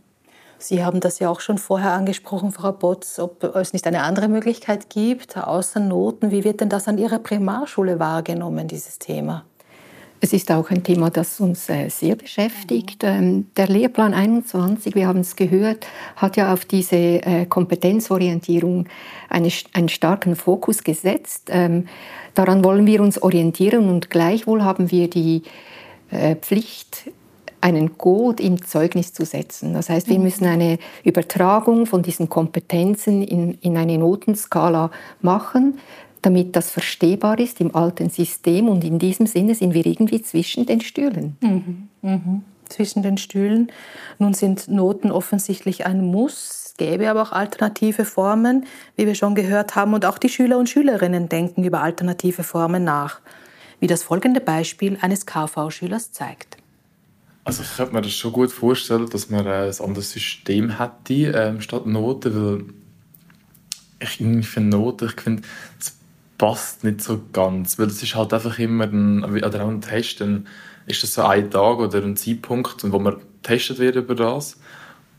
Sie 0.57 0.85
haben 0.85 0.99
das 0.99 1.17
ja 1.17 1.29
auch 1.29 1.39
schon 1.39 1.57
vorher 1.57 1.93
angesprochen, 1.93 2.51
Frau 2.51 2.71
Botz, 2.71 3.17
ob 3.17 3.43
es 3.43 3.73
nicht 3.73 3.87
eine 3.87 4.03
andere 4.03 4.27
Möglichkeit 4.27 4.91
gibt, 4.91 5.35
außer 5.35 5.79
Noten. 5.79 6.29
Wie 6.29 6.43
wird 6.43 6.61
denn 6.61 6.69
das 6.69 6.87
an 6.87 6.99
Ihrer 6.99 7.17
Primarschule 7.17 7.99
wahrgenommen, 7.99 8.67
dieses 8.67 8.99
Thema? 8.99 9.43
Es 10.23 10.33
ist 10.33 10.51
auch 10.51 10.69
ein 10.69 10.83
Thema, 10.83 11.09
das 11.09 11.39
uns 11.39 11.67
äh, 11.67 11.89
sehr 11.89 12.15
beschäftigt. 12.15 13.03
Ähm, 13.03 13.47
der 13.57 13.67
Lehrplan 13.67 14.13
21, 14.13 14.93
wir 14.93 15.07
haben 15.07 15.21
es 15.21 15.35
gehört, 15.35 15.87
hat 16.15 16.37
ja 16.37 16.53
auf 16.53 16.63
diese 16.63 16.95
äh, 16.95 17.47
Kompetenzorientierung 17.47 18.85
einen 19.29 19.89
starken 19.89 20.35
Fokus 20.35 20.83
gesetzt. 20.83 21.49
Ähm, 21.49 21.87
daran 22.35 22.63
wollen 22.63 22.85
wir 22.85 23.01
uns 23.01 23.19
orientieren 23.19 23.89
und 23.89 24.11
gleichwohl 24.11 24.63
haben 24.63 24.91
wir 24.91 25.09
die 25.09 25.41
äh, 26.11 26.35
Pflicht, 26.35 27.09
einen 27.59 27.97
Code 27.97 28.43
im 28.43 28.63
Zeugnis 28.63 29.13
zu 29.13 29.25
setzen. 29.25 29.73
Das 29.73 29.89
heißt, 29.89 30.07
wir 30.07 30.17
mhm. 30.17 30.23
müssen 30.23 30.45
eine 30.45 30.77
Übertragung 31.03 31.87
von 31.87 32.03
diesen 32.03 32.29
Kompetenzen 32.29 33.23
in, 33.23 33.55
in 33.61 33.75
eine 33.77 33.97
Notenskala 33.97 34.91
machen 35.21 35.79
damit 36.21 36.55
das 36.55 36.69
verstehbar 36.69 37.39
ist 37.39 37.61
im 37.61 37.75
alten 37.75 38.09
System. 38.09 38.69
Und 38.69 38.83
in 38.83 38.99
diesem 38.99 39.25
Sinne 39.27 39.55
sind 39.55 39.73
wir 39.73 39.85
irgendwie 39.85 40.21
zwischen 40.21 40.65
den 40.65 40.81
Stühlen. 40.81 41.37
Mhm. 41.41 41.87
Mhm. 42.01 42.43
Zwischen 42.69 43.03
den 43.03 43.17
Stühlen. 43.17 43.71
Nun 44.19 44.33
sind 44.33 44.67
Noten 44.67 45.11
offensichtlich 45.11 45.85
ein 45.85 46.01
Muss. 46.03 46.61
Es 46.65 46.73
gäbe 46.77 47.09
aber 47.09 47.21
auch 47.21 47.31
alternative 47.31 48.05
Formen, 48.05 48.65
wie 48.95 49.05
wir 49.05 49.15
schon 49.15 49.35
gehört 49.35 49.75
haben. 49.75 49.93
Und 49.93 50.05
auch 50.05 50.17
die 50.17 50.29
Schüler 50.29 50.57
und 50.57 50.69
Schülerinnen 50.69 51.27
denken 51.27 51.63
über 51.63 51.81
alternative 51.81 52.43
Formen 52.43 52.83
nach, 52.83 53.19
wie 53.79 53.87
das 53.87 54.03
folgende 54.03 54.39
Beispiel 54.39 54.97
eines 55.01 55.25
KV-Schülers 55.25 56.11
zeigt. 56.11 56.57
Also 57.43 57.63
ich 57.63 57.75
könnte 57.75 57.93
mir 57.93 58.01
das 58.01 58.13
schon 58.13 58.33
gut 58.33 58.51
vorstellen, 58.51 59.09
dass 59.09 59.29
man 59.29 59.47
ein 59.47 59.73
anderes 59.79 60.11
System 60.11 60.77
hätte 60.77 61.13
ähm, 61.13 61.61
statt 61.61 61.87
Noten, 61.87 62.35
weil 62.35 62.65
ich 63.99 64.21
irgendwie 64.21 64.43
finde 64.43 64.77
Noten, 64.77 65.05
ich 65.05 65.19
finde, 65.19 65.41
passt 66.41 66.83
nicht 66.83 67.01
so 67.01 67.21
ganz, 67.31 67.77
weil 67.77 67.85
es 67.85 68.01
ist 68.01 68.15
halt 68.15 68.33
einfach 68.33 68.57
immer 68.57 68.85
ein, 68.85 69.23
oder 69.23 69.63
auch 69.63 69.69
ein 69.69 69.79
Test, 69.79 70.21
dann 70.21 70.47
ist 70.87 71.03
das 71.03 71.13
so 71.13 71.21
ein 71.21 71.51
Tag 71.51 71.77
oder 71.77 72.01
ein 72.01 72.17
Zeitpunkt, 72.17 72.77
wo 72.91 72.97
man 72.97 73.17
getestet 73.43 73.77
wird 73.77 73.95
über 73.95 74.15
das 74.15 74.57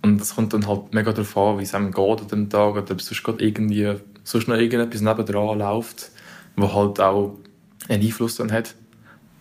und 0.03 0.21
das 0.21 0.35
kommt 0.35 0.53
dann 0.53 0.67
halt 0.67 0.93
mega 0.93 1.13
darauf 1.13 1.37
an, 1.37 1.59
wie 1.61 1.63
es 1.63 1.77
einem 1.77 1.93
geht 1.93 2.21
an 2.23 2.27
dem 2.27 2.51
Tag 2.51 2.73
oder 2.75 2.91
ob 2.91 3.01
sonst 3.01 3.23
irgendwie 3.41 3.95
sonst 4.25 4.49
noch 4.49 4.57
irgendetwas 4.57 5.01
nebendran 5.01 5.61
läuft, 5.61 6.11
wo 6.57 6.75
halt 6.75 6.99
auch 6.99 7.39
einen 7.89 8.03
Einfluss 8.03 8.35
dann 8.35 8.51
hat. 8.51 8.75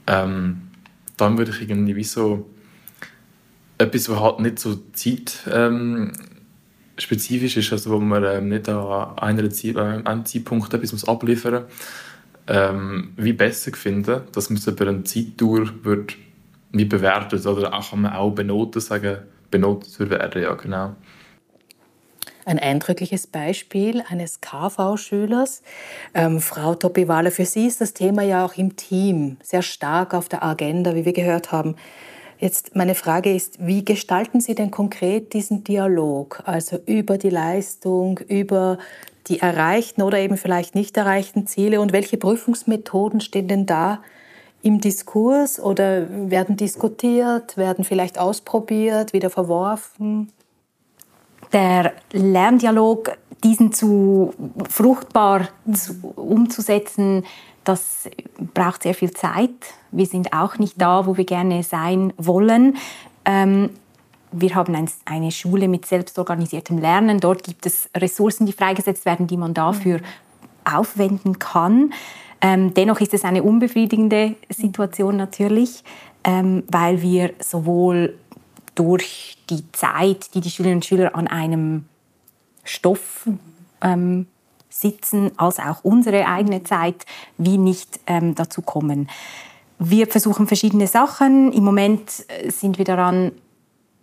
Ähm, 0.06 0.70
dann 1.18 1.40
würde 1.40 1.50
ich 1.50 1.68
irgendwie 1.68 1.96
wie 1.96 2.04
so 2.04 2.48
etwas, 3.80 4.08
was 4.08 4.20
halt 4.20 4.40
nicht 4.40 4.60
so 4.60 4.76
Zeit 4.94 5.48
ähm, 5.52 6.12
spezifisch 7.02 7.58
ist, 7.58 7.72
also 7.72 7.92
wo 7.92 8.00
man 8.00 8.24
ähm, 8.24 8.50
nicht 8.50 8.70
an 8.70 9.18
einer 9.18 9.50
Zeit, 9.50 9.76
äh, 9.76 9.80
einem 9.80 10.26
Zeitpunkt 10.26 10.74
etwas 10.74 11.08
abliefern 11.08 11.54
muss, 11.54 11.64
ähm, 12.48 13.14
wie 13.18 13.34
besser 13.34 13.72
finden, 13.74 14.22
dass 14.32 14.50
man 14.50 14.58
es 14.58 14.68
über 14.68 14.88
eine 14.88 15.04
Zeitdauer 15.04 15.70
wird 15.84 16.16
wie 16.74 16.86
bewertet 16.86 17.46
oder 17.46 17.74
auch 17.74 17.90
kann 17.90 18.02
man 18.02 18.14
auch 18.14 18.32
benoten 18.32 18.82
sagen, 18.82 19.18
benotet 19.50 19.92
zu 19.92 20.10
werden, 20.10 20.42
ja 20.42 20.54
genau. 20.54 20.96
Ein 22.44 22.58
eindrückliches 22.58 23.28
Beispiel 23.28 24.04
eines 24.10 24.42
KV-Schülers. 24.42 25.62
Ähm, 26.14 26.42
Frau 26.42 26.74
Topiwale, 26.74 27.30
für 27.30 27.46
Sie 27.46 27.68
ist 27.68 27.82
das 27.82 27.94
Thema 27.94 28.24
ja 28.24 28.44
auch 28.44 28.56
im 28.56 28.76
Team 28.76 29.38
sehr 29.44 29.62
stark 29.62 30.14
auf 30.16 30.28
der 30.28 30.44
Agenda, 30.44 30.96
wie 30.96 31.06
wir 31.06 31.14
gehört 31.14 31.52
haben. 31.52 31.76
Jetzt 32.42 32.76
meine 32.76 32.96
Frage 32.96 33.32
ist, 33.32 33.64
wie 33.68 33.86
gestalten 33.86 34.42
Sie 34.42 34.56
denn 34.56 34.72
konkret 34.72 35.34
diesen 35.34 35.64
Dialog? 35.64 36.42
Also 36.46 36.80
über 36.88 37.20
die 37.20 37.30
Leistung, 37.30 38.18
über 38.18 38.80
die 39.28 39.40
erreichten 39.40 40.02
oder 40.02 40.18
eben 40.18 40.38
vielleicht 40.38 40.74
nicht 40.74 40.98
erreichten 40.98 41.46
Ziele 41.46 41.80
und 41.80 41.94
welche 41.94 42.18
Prüfungsmethoden 42.18 43.22
stehen 43.22 43.48
denn 43.48 43.68
da 43.68 44.02
im 44.64 44.82
Diskurs 44.82 45.60
oder 45.60 46.08
werden 46.32 46.58
diskutiert, 46.58 47.58
werden 47.58 47.86
vielleicht 47.86 48.18
ausprobiert, 48.18 49.14
wieder 49.14 49.30
verworfen? 49.30 50.32
Der 51.54 51.94
Lerndialog, 52.12 53.20
diesen 53.44 53.72
zu 53.72 54.34
fruchtbar 54.68 55.50
zu, 55.72 55.94
umzusetzen, 56.16 57.24
das 57.64 58.10
braucht 58.54 58.84
sehr 58.84 58.94
viel 58.94 59.12
Zeit. 59.12 59.52
Wir 59.92 60.06
sind 60.06 60.34
auch 60.34 60.58
nicht 60.58 60.82
da, 60.82 61.06
wo 61.06 61.18
wir 61.18 61.26
gerne 61.26 61.64
sein 61.64 62.14
wollen. 62.18 62.78
Ähm, 63.26 63.70
wir 64.32 64.56
haben 64.56 64.74
ein, 64.76 64.90
eine 65.06 65.32
Schule 65.32 65.68
mit 65.68 65.86
selbstorganisiertem 65.86 66.78
Lernen. 66.78 67.20
Dort 67.20 67.44
gibt 67.44 67.66
es 67.66 67.90
Ressourcen, 67.96 68.46
die 68.46 68.54
freigesetzt 68.54 69.06
werden, 69.06 69.28
die 69.28 69.38
man 69.38 69.54
dafür 69.54 70.00
aufwenden 70.64 71.38
kann. 71.40 71.94
Ähm, 72.40 72.74
dennoch 72.74 73.00
ist 73.02 73.14
es 73.14 73.24
eine 73.24 73.44
unbefriedigende 73.44 74.36
Situation 74.50 75.18
natürlich, 75.18 75.84
ähm, 76.24 76.64
weil 76.68 77.02
wir 77.02 77.34
sowohl 77.40 78.18
durch 78.74 79.38
die 79.50 79.70
Zeit, 79.74 80.34
die 80.34 80.42
die 80.42 80.50
Schülerinnen 80.50 80.78
und 80.78 80.86
Schüler 80.86 81.16
an 81.16 81.28
einem 81.28 81.86
Stoff 82.64 83.28
ähm, 83.82 84.28
sitzen, 84.72 85.32
als 85.38 85.60
auch 85.60 85.84
unsere 85.84 86.28
eigene 86.28 86.64
Zeit, 86.64 87.06
wie 87.38 87.58
nicht 87.58 88.00
ähm, 88.08 88.36
dazu 88.36 88.62
kommen. 88.62 89.10
Wir 89.78 90.08
versuchen 90.08 90.48
verschiedene 90.48 90.88
Sachen. 90.88 91.52
Im 91.54 91.64
Moment 91.64 92.26
äh, 92.28 92.50
sind 92.50 92.78
wir 92.78 92.86
daran, 92.86 93.32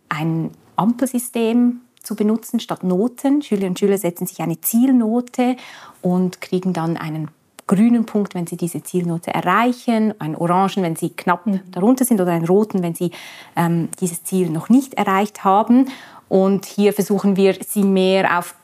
ein 0.09 0.51
Ampelsystem 0.77 1.81
zu 2.03 2.17
benutzen 2.17 2.61
statt 2.61 2.85
Noten. 2.85 3.43
Schülerinnen 3.43 3.73
und 3.73 3.79
Schüler 3.79 3.99
setzen 3.99 4.27
sich 4.27 4.41
eine 4.41 4.61
Zielnote 4.61 5.57
und 6.03 6.41
kriegen 6.41 6.73
dann 6.73 6.97
einen 6.97 7.31
grünen 7.67 8.07
Punkt, 8.07 8.35
wenn 8.35 8.47
sie 8.47 8.57
diese 8.57 8.83
Zielnote 8.83 9.33
erreichen, 9.33 10.15
einen 10.21 10.35
orangen, 10.35 10.83
wenn 10.83 10.97
sie 10.97 11.11
knapp 11.11 11.47
mhm. 11.47 11.61
darunter 11.71 12.05
sind 12.05 12.21
oder 12.21 12.33
einen 12.33 12.47
roten, 12.47 12.83
wenn 12.83 12.95
sie 12.95 13.13
ähm, 13.55 13.89
dieses 14.01 14.25
Ziel 14.25 14.51
noch 14.51 14.69
nicht 14.71 14.95
erreicht 14.95 15.45
haben. 15.45 15.89
Und 16.29 16.65
hier 16.65 16.93
versuchen 16.93 17.37
wir, 17.37 17.57
sie 17.67 17.85
mehr 17.85 18.39
auf 18.39 18.55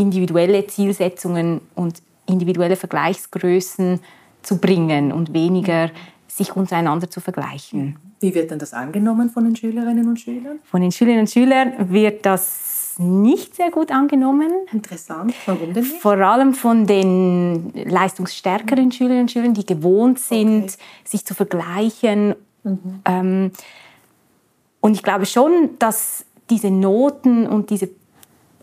individuelle 0.00 0.66
Zielsetzungen 0.66 1.60
und 1.74 2.02
individuelle 2.26 2.76
Vergleichsgrößen 2.76 4.00
zu 4.42 4.58
bringen 4.58 5.12
und 5.12 5.34
weniger 5.34 5.90
sich 6.28 6.56
untereinander 6.56 7.10
zu 7.10 7.20
vergleichen. 7.20 7.96
Wie 8.20 8.34
wird 8.34 8.50
denn 8.50 8.58
das 8.58 8.72
angenommen 8.72 9.30
von 9.30 9.44
den 9.44 9.56
Schülerinnen 9.56 10.08
und 10.08 10.20
Schülern? 10.20 10.58
Von 10.64 10.80
den 10.80 10.92
Schülerinnen 10.92 11.22
und 11.22 11.30
Schülern 11.30 11.90
wird 11.92 12.24
das 12.24 12.94
nicht 12.98 13.56
sehr 13.56 13.70
gut 13.70 13.90
angenommen. 13.90 14.50
Interessant. 14.72 15.34
Warum 15.46 15.72
denn 15.72 15.84
nicht? 15.84 16.00
Vor 16.00 16.18
allem 16.18 16.52
von 16.52 16.86
den 16.86 17.72
leistungsstärkeren 17.74 18.92
Schülerinnen 18.92 19.22
und 19.22 19.30
Schülern, 19.30 19.54
die 19.54 19.64
gewohnt 19.64 20.18
sind, 20.18 20.64
okay. 20.64 20.76
sich 21.04 21.24
zu 21.24 21.34
vergleichen. 21.34 22.34
Mhm. 22.62 23.00
Ähm, 23.06 23.52
und 24.80 24.94
ich 24.94 25.02
glaube 25.02 25.26
schon, 25.26 25.70
dass 25.78 26.24
diese 26.50 26.70
Noten 26.70 27.46
und 27.46 27.70
diese 27.70 27.88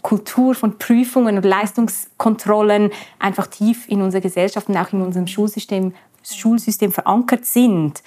Kultur 0.08 0.56
von 0.56 0.78
Prüfungen 0.78 1.36
und 1.36 1.44
Leistungskontrollen 1.44 2.92
einfach 3.20 3.48
tief 3.48 3.90
in 3.90 4.02
unserer 4.02 4.22
Gesellschaft 4.22 4.70
und 4.70 4.78
auch 4.78 4.94
in 4.94 5.02
unserem 5.02 5.28
Schulsystem, 5.28 5.94
Schulsystem 6.24 6.94
verankert 6.94 7.46
sind. 7.46 8.02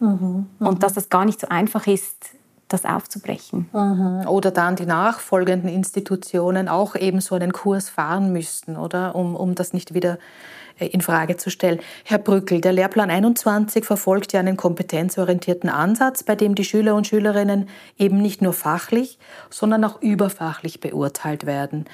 Mhm, 0.00 0.46
und 0.58 0.74
mhm. 0.76 0.78
dass 0.78 0.94
das 0.94 1.10
gar 1.10 1.26
nicht 1.26 1.38
so 1.42 1.48
einfach 1.48 1.86
ist, 1.86 2.30
das 2.68 2.86
aufzubrechen. 2.86 3.68
Mhm. 3.74 4.26
Oder 4.26 4.52
dann 4.52 4.76
die 4.76 4.86
nachfolgenden 4.86 5.68
Institutionen 5.68 6.66
auch 6.66 6.96
eben 6.96 7.20
so 7.20 7.34
einen 7.34 7.52
Kurs 7.52 7.90
fahren 7.90 8.32
müssten, 8.32 8.78
oder? 8.78 9.14
Um, 9.14 9.36
um 9.36 9.54
das 9.54 9.74
nicht 9.74 9.92
wieder 9.92 10.16
in 10.78 11.00
Frage 11.00 11.36
zu 11.36 11.50
stellen. 11.50 11.80
Herr 12.04 12.18
Brückel, 12.18 12.60
der 12.60 12.72
Lehrplan 12.72 13.10
21 13.10 13.84
verfolgt 13.84 14.32
ja 14.32 14.40
einen 14.40 14.56
kompetenzorientierten 14.56 15.70
Ansatz, 15.70 16.22
bei 16.22 16.34
dem 16.34 16.54
die 16.54 16.64
Schüler 16.64 16.94
und 16.94 17.06
Schülerinnen 17.06 17.68
eben 17.98 18.20
nicht 18.20 18.42
nur 18.42 18.52
fachlich, 18.52 19.18
sondern 19.50 19.84
auch 19.84 20.02
überfachlich 20.02 20.80
beurteilt 20.80 21.46
werden. 21.46 21.86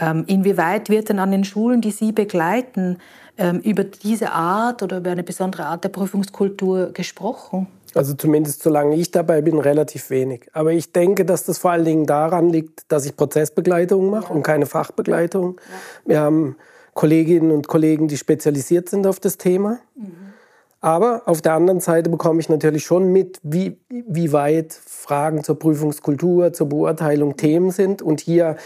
Ähm, 0.00 0.24
inwieweit 0.26 0.90
wird 0.90 1.08
denn 1.08 1.18
an 1.18 1.30
den 1.30 1.44
Schulen, 1.44 1.80
die 1.80 1.90
Sie 1.90 2.12
begleiten, 2.12 2.98
ähm, 3.38 3.60
über 3.60 3.84
diese 3.84 4.32
Art 4.32 4.82
oder 4.82 4.98
über 4.98 5.10
eine 5.10 5.22
besondere 5.22 5.66
Art 5.66 5.84
der 5.84 5.90
Prüfungskultur 5.90 6.92
gesprochen? 6.92 7.68
Also 7.94 8.12
zumindest 8.12 8.62
solange 8.62 8.96
ich 8.96 9.10
dabei 9.10 9.40
bin, 9.40 9.58
relativ 9.58 10.10
wenig. 10.10 10.48
Aber 10.52 10.72
ich 10.72 10.92
denke, 10.92 11.24
dass 11.24 11.44
das 11.44 11.58
vor 11.58 11.70
allen 11.70 11.84
Dingen 11.84 12.06
daran 12.06 12.50
liegt, 12.50 12.90
dass 12.92 13.06
ich 13.06 13.16
Prozessbegleitung 13.16 14.10
mache 14.10 14.28
ja. 14.28 14.30
und 14.30 14.42
keine 14.42 14.66
Fachbegleitung. 14.66 15.58
Ja. 15.58 16.08
Wir 16.08 16.20
haben 16.20 16.56
Kolleginnen 16.96 17.50
und 17.50 17.68
Kollegen, 17.68 18.08
die 18.08 18.16
spezialisiert 18.16 18.88
sind 18.88 19.06
auf 19.06 19.20
das 19.20 19.36
Thema. 19.36 19.78
Mhm. 19.94 20.32
Aber 20.80 21.22
auf 21.26 21.42
der 21.42 21.52
anderen 21.52 21.80
Seite 21.80 22.08
bekomme 22.08 22.40
ich 22.40 22.48
natürlich 22.48 22.84
schon 22.84 23.12
mit, 23.12 23.38
wie, 23.42 23.78
wie 23.88 24.32
weit 24.32 24.72
Fragen 24.72 25.44
zur 25.44 25.58
Prüfungskultur, 25.58 26.54
zur 26.54 26.70
Beurteilung 26.70 27.36
Themen 27.36 27.70
sind. 27.70 28.00
Und 28.00 28.20
hier 28.20 28.56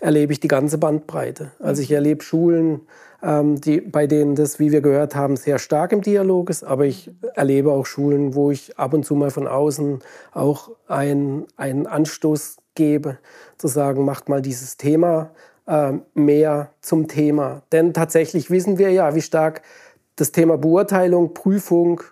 erlebe 0.00 0.32
ich 0.32 0.40
die 0.40 0.48
ganze 0.48 0.78
Bandbreite. 0.78 1.52
Also 1.60 1.80
ich 1.80 1.92
erlebe 1.92 2.24
Schulen, 2.24 2.80
ähm, 3.22 3.60
die, 3.60 3.80
bei 3.80 4.08
denen 4.08 4.34
das, 4.34 4.58
wie 4.58 4.72
wir 4.72 4.80
gehört 4.80 5.14
haben, 5.14 5.36
sehr 5.36 5.60
stark 5.60 5.92
im 5.92 6.02
Dialog 6.02 6.50
ist. 6.50 6.64
Aber 6.64 6.86
ich 6.86 7.12
erlebe 7.34 7.70
auch 7.70 7.86
Schulen, 7.86 8.34
wo 8.34 8.50
ich 8.50 8.76
ab 8.76 8.94
und 8.94 9.04
zu 9.04 9.14
mal 9.14 9.30
von 9.30 9.46
außen 9.46 10.00
auch 10.32 10.70
einen 10.88 11.46
Anstoß 11.56 12.56
gebe, 12.74 13.18
zu 13.58 13.68
sagen, 13.68 14.04
macht 14.04 14.28
mal 14.28 14.42
dieses 14.42 14.76
Thema 14.76 15.30
mehr 16.14 16.70
zum 16.80 17.08
Thema. 17.08 17.62
Denn 17.72 17.92
tatsächlich 17.92 18.50
wissen 18.50 18.78
wir 18.78 18.92
ja, 18.92 19.16
wie 19.16 19.20
stark 19.20 19.62
das 20.14 20.30
Thema 20.30 20.56
Beurteilung, 20.58 21.34
Prüfung 21.34 22.02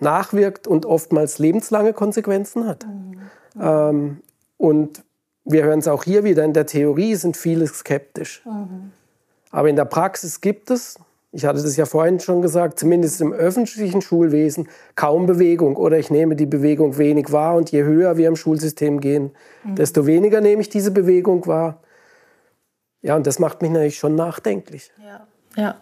nachwirkt 0.00 0.66
und 0.66 0.86
oftmals 0.86 1.38
lebenslange 1.38 1.92
Konsequenzen 1.92 2.66
hat. 2.66 2.86
Mhm. 2.86 3.20
Ähm, 3.60 4.20
und 4.56 5.02
wir 5.44 5.64
hören 5.64 5.78
es 5.78 5.88
auch 5.88 6.04
hier 6.04 6.24
wieder, 6.24 6.44
in 6.44 6.52
der 6.52 6.66
Theorie 6.66 7.14
sind 7.16 7.36
viele 7.36 7.66
skeptisch. 7.66 8.42
Mhm. 8.44 8.92
Aber 9.50 9.68
in 9.68 9.76
der 9.76 9.84
Praxis 9.84 10.40
gibt 10.40 10.70
es, 10.70 10.98
ich 11.32 11.44
hatte 11.44 11.62
das 11.62 11.76
ja 11.76 11.84
vorhin 11.84 12.20
schon 12.20 12.42
gesagt, 12.42 12.78
zumindest 12.78 13.20
im 13.20 13.32
öffentlichen 13.32 14.00
Schulwesen 14.00 14.68
kaum 14.94 15.26
Bewegung 15.26 15.76
oder 15.76 15.98
ich 15.98 16.10
nehme 16.10 16.36
die 16.36 16.46
Bewegung 16.46 16.96
wenig 16.96 17.32
wahr 17.32 17.56
und 17.56 17.70
je 17.72 17.82
höher 17.82 18.16
wir 18.16 18.28
im 18.28 18.36
Schulsystem 18.36 19.00
gehen, 19.00 19.32
mhm. 19.64 19.74
desto 19.74 20.06
weniger 20.06 20.40
nehme 20.40 20.62
ich 20.62 20.68
diese 20.68 20.92
Bewegung 20.92 21.46
wahr. 21.46 21.80
Ja, 23.04 23.16
und 23.16 23.26
das 23.26 23.38
macht 23.38 23.60
mich 23.60 23.70
natürlich 23.70 23.98
schon 23.98 24.14
nachdenklich. 24.14 24.90
Ja. 25.06 25.26
ja. 25.62 25.74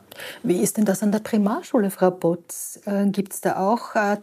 Wie 0.42 0.60
ist 0.60 0.76
denn 0.76 0.84
das 0.84 1.04
an 1.04 1.12
der 1.12 1.20
Primarschule, 1.20 1.90
Frau 1.90 2.10
Botz? 2.10 2.80
Äh, 2.84 3.06
Gibt 3.06 3.32
es 3.32 3.40
da 3.40 3.58
auch, 3.58 3.94
äh, 3.94 4.16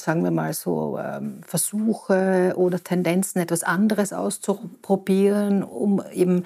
sagen 0.00 0.24
wir 0.24 0.32
mal 0.32 0.52
so, 0.52 0.98
ähm, 0.98 1.40
Versuche 1.46 2.54
oder 2.56 2.82
Tendenzen, 2.82 3.40
etwas 3.40 3.62
anderes 3.62 4.12
auszuprobieren, 4.12 5.62
um 5.62 6.02
eben 6.12 6.42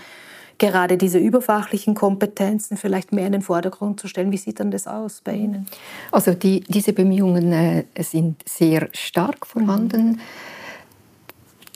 gerade 0.59 0.99
diese 0.99 1.19
überfachlichen 1.19 1.95
Kompetenzen 1.95 2.77
vielleicht 2.77 3.13
mehr 3.13 3.25
in 3.25 3.33
den 3.33 3.43
Vordergrund 3.43 3.99
zu 4.01 4.07
stellen. 4.07 4.33
Wie 4.33 4.37
sieht 4.37 4.61
dann 4.61 4.71
das 4.71 4.87
aus 4.87 5.23
bei 5.25 5.33
Ihnen? 5.33 5.67
Also 6.13 6.35
die, 6.35 6.61
diese 6.61 6.93
Bemühungen 6.93 7.55
äh, 7.55 7.85
sind 8.01 8.47
sehr 8.47 8.91
stark 8.93 9.47
vorhanden. 9.47 10.07
Mhm. 10.07 10.21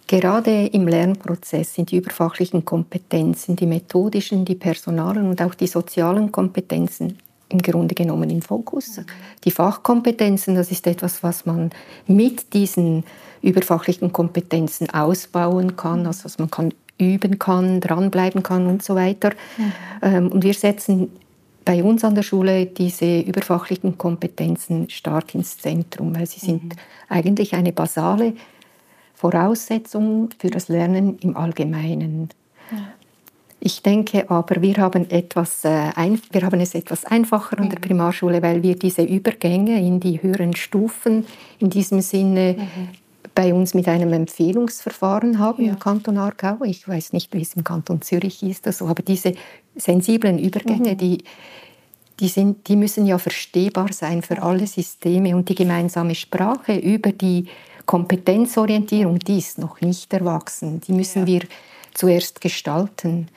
Gerade 0.07 0.67
im 0.67 0.87
Lernprozess 0.87 1.75
sind 1.75 1.91
die 1.91 1.97
überfachlichen 1.97 2.65
Kompetenzen, 2.65 3.57
die 3.57 3.67
methodischen, 3.67 4.45
die 4.45 4.55
personalen 4.55 5.29
und 5.29 5.41
auch 5.41 5.55
die 5.55 5.67
sozialen 5.67 6.31
Kompetenzen 6.31 7.19
im 7.49 7.63
Grunde 7.63 7.95
genommen 7.95 8.29
im 8.31 8.43
Fokus. 8.43 9.01
Die 9.45 9.51
Fachkompetenzen, 9.51 10.57
das 10.57 10.71
ist 10.71 10.87
etwas, 10.87 11.23
was 11.23 11.47
man 11.47 11.71
mit 12.07 12.53
diesen 12.53 13.05
überfachlichen 13.43 14.13
Kompetenzen 14.13 14.91
ausbauen 14.91 15.77
kann, 15.77 16.07
also 16.07 16.25
was 16.25 16.39
man 16.39 16.51
kann 16.51 16.75
üben 16.99 17.39
kann, 17.39 17.81
dranbleiben 17.81 18.43
kann 18.43 18.67
und 18.67 18.83
so 18.83 18.95
weiter. 18.95 19.33
Mhm. 20.01 20.29
Und 20.29 20.45
wir 20.45 20.55
setzen 20.55 21.11
bei 21.65 21.83
uns 21.83 22.05
an 22.05 22.15
der 22.15 22.23
Schule 22.23 22.67
diese 22.67 23.21
überfachlichen 23.21 23.97
Kompetenzen 23.97 24.91
stark 24.91 25.35
ins 25.35 25.59
Zentrum, 25.59 26.15
weil 26.15 26.27
sie 26.27 26.41
sind 26.41 26.65
mhm. 26.65 26.71
eigentlich 27.09 27.55
eine 27.55 27.73
basale 27.73 28.35
Voraussetzung 29.25 30.29
für 30.39 30.51
das 30.51 30.69
Lernen 30.69 31.17
im 31.21 31.35
Allgemeinen. 31.35 32.29
Ich 33.59 33.81
denke 33.81 34.29
aber, 34.29 34.61
wir 34.61 34.77
haben, 34.77 35.09
etwas, 35.09 35.65
äh, 35.65 35.69
ein, 35.95 36.21
wir 36.31 36.43
haben 36.43 36.61
es 36.61 36.75
etwas 36.75 37.07
einfacher 37.07 37.59
an 37.59 37.71
der 37.71 37.79
mhm. 37.79 37.85
Primarschule, 37.85 38.43
weil 38.43 38.63
wir 38.63 38.79
diese 38.79 39.03
Übergänge 39.03 39.81
in 39.81 39.99
die 39.99 40.23
höheren 40.23 40.55
Stufen 40.55 41.25
in 41.59 41.71
diesem 41.71 42.03
Sinne 42.03 42.57
mhm. 42.59 42.89
bei 43.35 43.55
uns 43.55 43.73
mit 43.73 43.89
einem 43.89 44.13
Empfehlungsverfahren 44.13 45.39
haben 45.39 45.65
ja. 45.65 45.73
im 45.73 45.79
Kanton 45.79 46.19
Aargau. 46.19 46.59
Ich 46.63 46.87
weiß 46.87 47.15
nicht, 47.15 47.33
wie 47.33 47.41
es 47.41 47.55
im 47.55 47.65
Kanton 47.65 48.03
Zürich 48.03 48.43
ist, 48.43 48.67
also, 48.67 48.89
aber 48.89 49.03
diese 49.03 49.33
sensiblen 49.75 50.39
Übergänge, 50.39 50.93
mhm. 50.93 50.99
die, 50.99 51.25
die, 52.21 52.29
sind, 52.29 52.69
die 52.69 52.77
müssen 52.77 53.07
ja 53.07 53.17
verstehbar 53.17 53.91
sein 53.91 54.21
für 54.21 54.43
alle 54.43 54.67
Systeme 54.67 55.35
und 55.35 55.49
die 55.49 55.55
gemeinsame 55.55 56.15
Sprache 56.15 56.77
über 56.77 57.11
die 57.11 57.47
Kompetenzorientierung, 57.87 59.19
die 59.19 59.39
ist 59.39 59.59
noch 59.59 59.81
nicht 59.81 60.13
erwachsen. 60.13 60.81
Die 60.81 60.93
müssen 60.93 61.21
ja. 61.21 61.27
wir 61.27 61.41
zuerst 61.93 62.41
gestalten. 62.41 63.29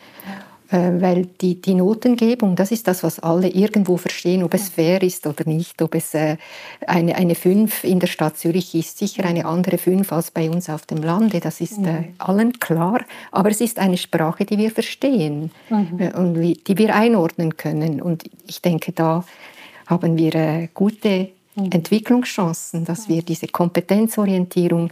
Äh, 0.69 0.99
weil 0.99 1.27
die, 1.39 1.61
die 1.61 1.75
Notengebung, 1.75 2.57
das 2.57 2.73
ist 2.73 2.89
das, 2.89 3.01
was 3.01 3.19
alle 3.19 3.47
irgendwo 3.47 3.95
verstehen, 3.95 4.43
ob 4.43 4.53
es 4.53 4.67
fair 4.67 5.01
ist 5.01 5.25
oder 5.25 5.45
nicht, 5.45 5.81
ob 5.81 5.95
es 5.95 6.13
äh, 6.13 6.35
eine, 6.85 7.15
eine 7.15 7.35
5 7.35 7.85
in 7.85 8.01
der 8.01 8.07
Stadt 8.07 8.37
Zürich 8.37 8.75
ist, 8.75 8.97
sicher 8.97 9.23
eine 9.23 9.45
andere 9.45 9.77
5 9.77 10.11
als 10.11 10.29
bei 10.29 10.49
uns 10.49 10.69
auf 10.69 10.85
dem 10.85 11.01
Lande, 11.01 11.39
das 11.39 11.61
ist 11.61 11.77
äh, 11.77 12.09
allen 12.17 12.59
klar, 12.59 12.99
aber 13.31 13.49
es 13.49 13.61
ist 13.61 13.79
eine 13.79 13.95
Sprache, 13.95 14.43
die 14.43 14.57
wir 14.57 14.71
verstehen 14.71 15.51
mhm. 15.69 15.99
Äh, 15.99 16.13
und 16.13 16.37
wie, 16.37 16.55
die 16.55 16.77
wir 16.77 16.93
einordnen 16.93 17.55
können 17.55 18.01
und 18.01 18.25
ich 18.45 18.61
denke, 18.61 18.91
da 18.91 19.23
haben 19.85 20.17
wir 20.17 20.35
äh, 20.35 20.67
gute 20.73 21.09
mhm. 21.09 21.36
Entwicklungschancen, 21.57 22.85
dass 22.85 23.09
wir 23.09 23.23
diese 23.23 23.47
Kompetenzorientierung 23.47 24.91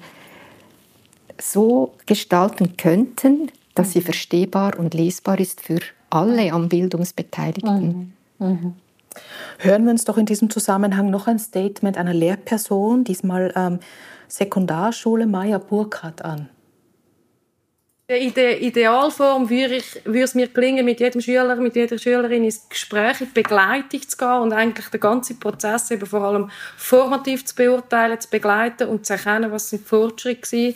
so 1.40 1.94
gestalten 2.06 2.78
könnten, 2.78 3.52
dass 3.76 3.92
sie 3.92 4.02
verstehbar 4.02 4.80
und 4.80 4.94
lesbar 4.94 5.40
ist 5.40 5.62
für 5.62 5.80
alle 6.10 6.52
am 6.52 6.70
Bildungsbeteiligten. 6.70 8.14
Mhm. 8.40 8.48
Mhm. 8.48 8.74
Hören 9.60 9.86
wir 9.86 9.92
uns 9.92 10.06
doch 10.06 10.18
in 10.18 10.26
diesem 10.26 10.50
Zusammenhang 10.50 11.10
noch 11.10 11.28
ein 11.28 11.40
Statement 11.40 11.98
einer 11.98 12.14
Lehrperson, 12.14 13.04
diesmal 13.04 13.54
ähm, 13.56 13.80
Sekundarschule 14.28 15.26
Maya 15.28 15.58
Burkhardt 15.58 16.24
an. 16.24 16.50
In 18.08 18.36
der 18.36 18.62
Idealform 18.62 19.50
würde, 19.50 19.78
ich, 19.78 20.00
würde 20.06 20.22
es 20.22 20.36
mir 20.36 20.48
gelingen, 20.48 20.86
mit 20.86 21.00
jedem 21.00 21.22
Schüler, 21.22 21.56
mit 21.56 21.76
jeder 21.76 21.98
Schülerin 21.98 22.44
ins 22.44 22.70
Gespräch, 22.70 23.20
in 23.20 23.28
die 23.30 23.42
Begleitung 23.42 24.08
zu 24.08 24.16
gehen 24.16 24.42
und 24.42 24.54
eigentlich 24.54 24.90
den 24.90 25.00
ganzen 25.00 25.40
Prozess 25.40 25.90
eben 25.90 26.06
vor 26.06 26.22
allem 26.22 26.52
formativ 26.78 27.46
zu 27.46 27.56
beurteilen, 27.56 28.20
zu 28.20 28.30
begleiten 28.30 28.90
und 28.90 29.08
zu 29.08 29.14
erkennen, 29.14 29.52
was 29.52 29.72
sind 29.72 29.88
Fortschritte 29.88 30.52
waren 30.52 30.76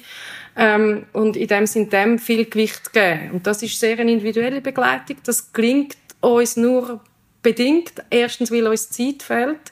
ähm, 0.55 1.05
und 1.13 1.37
in 1.37 1.47
dem 1.47 1.67
Sinn 1.67 1.91
dem 1.91 2.17
viel 2.17 2.45
Gewicht 2.45 2.93
geben. 2.93 3.29
Und 3.33 3.45
das 3.45 3.61
ist 3.61 3.79
sehr 3.79 3.99
eine 3.99 4.11
individuelle 4.11 4.61
Begleitung. 4.61 5.17
Das 5.23 5.53
gelingt 5.53 5.97
uns 6.21 6.57
nur 6.57 6.99
bedingt. 7.41 7.93
Erstens, 8.09 8.51
weil 8.51 8.67
uns 8.67 8.89
Zeit 8.89 9.23
fehlt. 9.23 9.71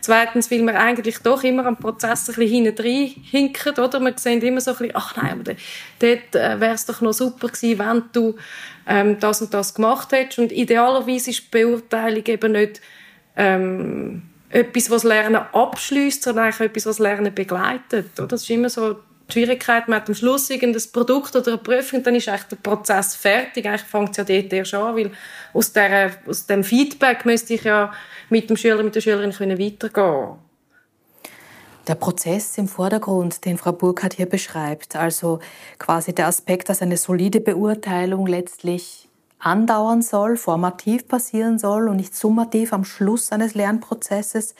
Zweitens, 0.00 0.50
weil 0.50 0.62
wir 0.62 0.78
eigentlich 0.78 1.18
doch 1.18 1.42
immer 1.42 1.66
am 1.66 1.76
Prozess 1.76 2.28
ein 2.28 2.34
bisschen 2.34 2.64
hinten 2.64 2.84
hinken, 2.84 3.78
oder? 3.78 4.00
Wir 4.00 4.14
sehen 4.16 4.40
immer 4.42 4.60
so 4.60 4.72
ein 4.72 4.76
bisschen, 4.76 4.96
ach 4.96 5.16
nein, 5.16 5.40
aber 5.40 5.54
dort 5.98 6.34
äh, 6.34 6.60
wäre 6.60 6.74
es 6.74 6.86
doch 6.86 7.00
noch 7.00 7.12
super 7.12 7.48
gewesen, 7.48 7.78
wenn 7.78 8.02
du 8.12 8.36
ähm, 8.86 9.18
das 9.18 9.42
und 9.42 9.52
das 9.54 9.74
gemacht 9.74 10.12
hättest. 10.12 10.38
Und 10.38 10.52
idealerweise 10.52 11.30
ist 11.30 11.44
die 11.44 11.48
Beurteilung 11.50 12.24
eben 12.26 12.52
nicht 12.52 12.80
ähm, 13.36 14.22
etwas, 14.50 14.90
was 14.90 15.04
Lernen 15.04 15.42
abschließt, 15.52 16.22
sondern 16.22 16.44
eigentlich 16.44 16.60
etwas, 16.60 16.86
was 16.86 16.98
Lernen 16.98 17.34
begleitet. 17.34 18.18
Oder? 18.18 18.28
Das 18.28 18.42
ist 18.42 18.50
immer 18.50 18.70
so 18.70 18.96
die 19.28 19.32
Schwierigkeit, 19.32 19.88
man 19.88 20.00
hat 20.00 20.08
am 20.08 20.14
Schluss 20.14 20.50
irgendein 20.50 20.82
Produkt 20.92 21.34
oder 21.34 21.48
eine 21.48 21.58
Prüfung, 21.58 22.02
dann 22.02 22.14
ist 22.14 22.28
eigentlich 22.28 22.44
der 22.44 22.56
Prozess 22.56 23.16
fertig. 23.16 23.66
Eigentlich 23.66 23.82
fängt 23.82 24.10
es 24.10 24.16
ja 24.16 24.24
dort 24.24 24.52
erst 24.52 24.74
an, 24.74 24.96
weil 24.96 25.10
aus, 25.52 25.72
der, 25.72 26.12
aus 26.26 26.46
dem 26.46 26.62
Feedback 26.62 27.24
müsste 27.24 27.54
ich 27.54 27.64
ja 27.64 27.92
mit 28.30 28.48
dem 28.48 28.56
Schüler, 28.56 28.82
mit 28.82 28.94
der 28.94 29.00
Schülerin 29.00 29.32
können 29.32 29.58
weitergehen 29.58 30.38
der 31.86 31.94
Prozess 31.94 32.58
im 32.58 32.68
Vordergrund, 32.68 33.44
den 33.44 33.58
Frau 33.58 33.72
Burkhardt 33.72 34.14
hier 34.14 34.26
beschreibt, 34.26 34.96
also 34.96 35.38
quasi 35.78 36.14
der 36.14 36.26
Aspekt, 36.26 36.68
dass 36.68 36.82
eine 36.82 36.96
solide 36.96 37.40
Beurteilung 37.40 38.26
letztlich 38.26 39.08
andauern 39.38 40.02
soll, 40.02 40.36
formativ 40.36 41.06
passieren 41.06 41.58
soll 41.58 41.88
und 41.88 41.96
nicht 41.96 42.14
summativ 42.14 42.72
am 42.72 42.84
Schluss 42.84 43.30
eines 43.32 43.54
Lernprozesses, 43.54 44.54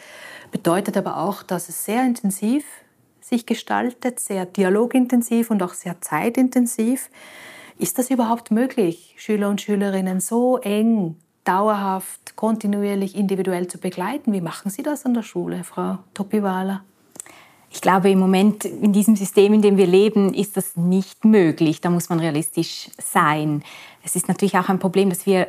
bedeutet 0.53 0.97
aber 0.97 1.19
auch, 1.19 1.43
dass 1.43 1.69
es 1.69 1.85
sehr 1.85 2.05
intensiv 2.05 2.65
sich 3.27 3.45
gestaltet, 3.45 4.21
sehr 4.21 4.47
dialogintensiv 4.47 5.51
und 5.51 5.63
auch 5.63 5.75
sehr 5.75 6.01
zeitintensiv. 6.01 7.11
Ist 7.79 7.99
das 7.99 8.11
überhaupt 8.11 8.51
möglich, 8.51 9.15
Schüler 9.19 9.49
und 9.49 9.61
Schülerinnen 9.61 10.21
so 10.21 10.59
eng, 10.59 11.17
dauerhaft, 11.45 12.37
kontinuierlich, 12.37 13.17
individuell 13.17 13.67
zu 13.69 13.79
begleiten? 13.79 14.33
Wie 14.33 14.41
machen 14.41 14.71
Sie 14.71 14.83
das 14.83 15.05
an 15.05 15.15
der 15.15 15.23
Schule, 15.23 15.65
Frau 15.65 15.99
Topiwala? 16.15 16.85
Ich 17.71 17.81
glaube, 17.81 18.11
im 18.11 18.19
Moment 18.19 18.65
in 18.65 18.93
diesem 18.93 19.17
System, 19.17 19.53
in 19.53 19.61
dem 19.61 19.77
wir 19.77 19.87
leben, 19.87 20.33
ist 20.33 20.57
das 20.57 20.77
nicht 20.77 21.25
möglich. 21.25 21.81
Da 21.81 21.91
muss 21.91 22.09
man 22.09 22.21
realistisch 22.21 22.89
sein. 22.97 23.63
Es 24.03 24.17
ist 24.17 24.29
natürlich 24.29 24.57
auch 24.57 24.69
ein 24.69 24.79
Problem, 24.79 25.11
dass 25.11 25.27
wir 25.27 25.49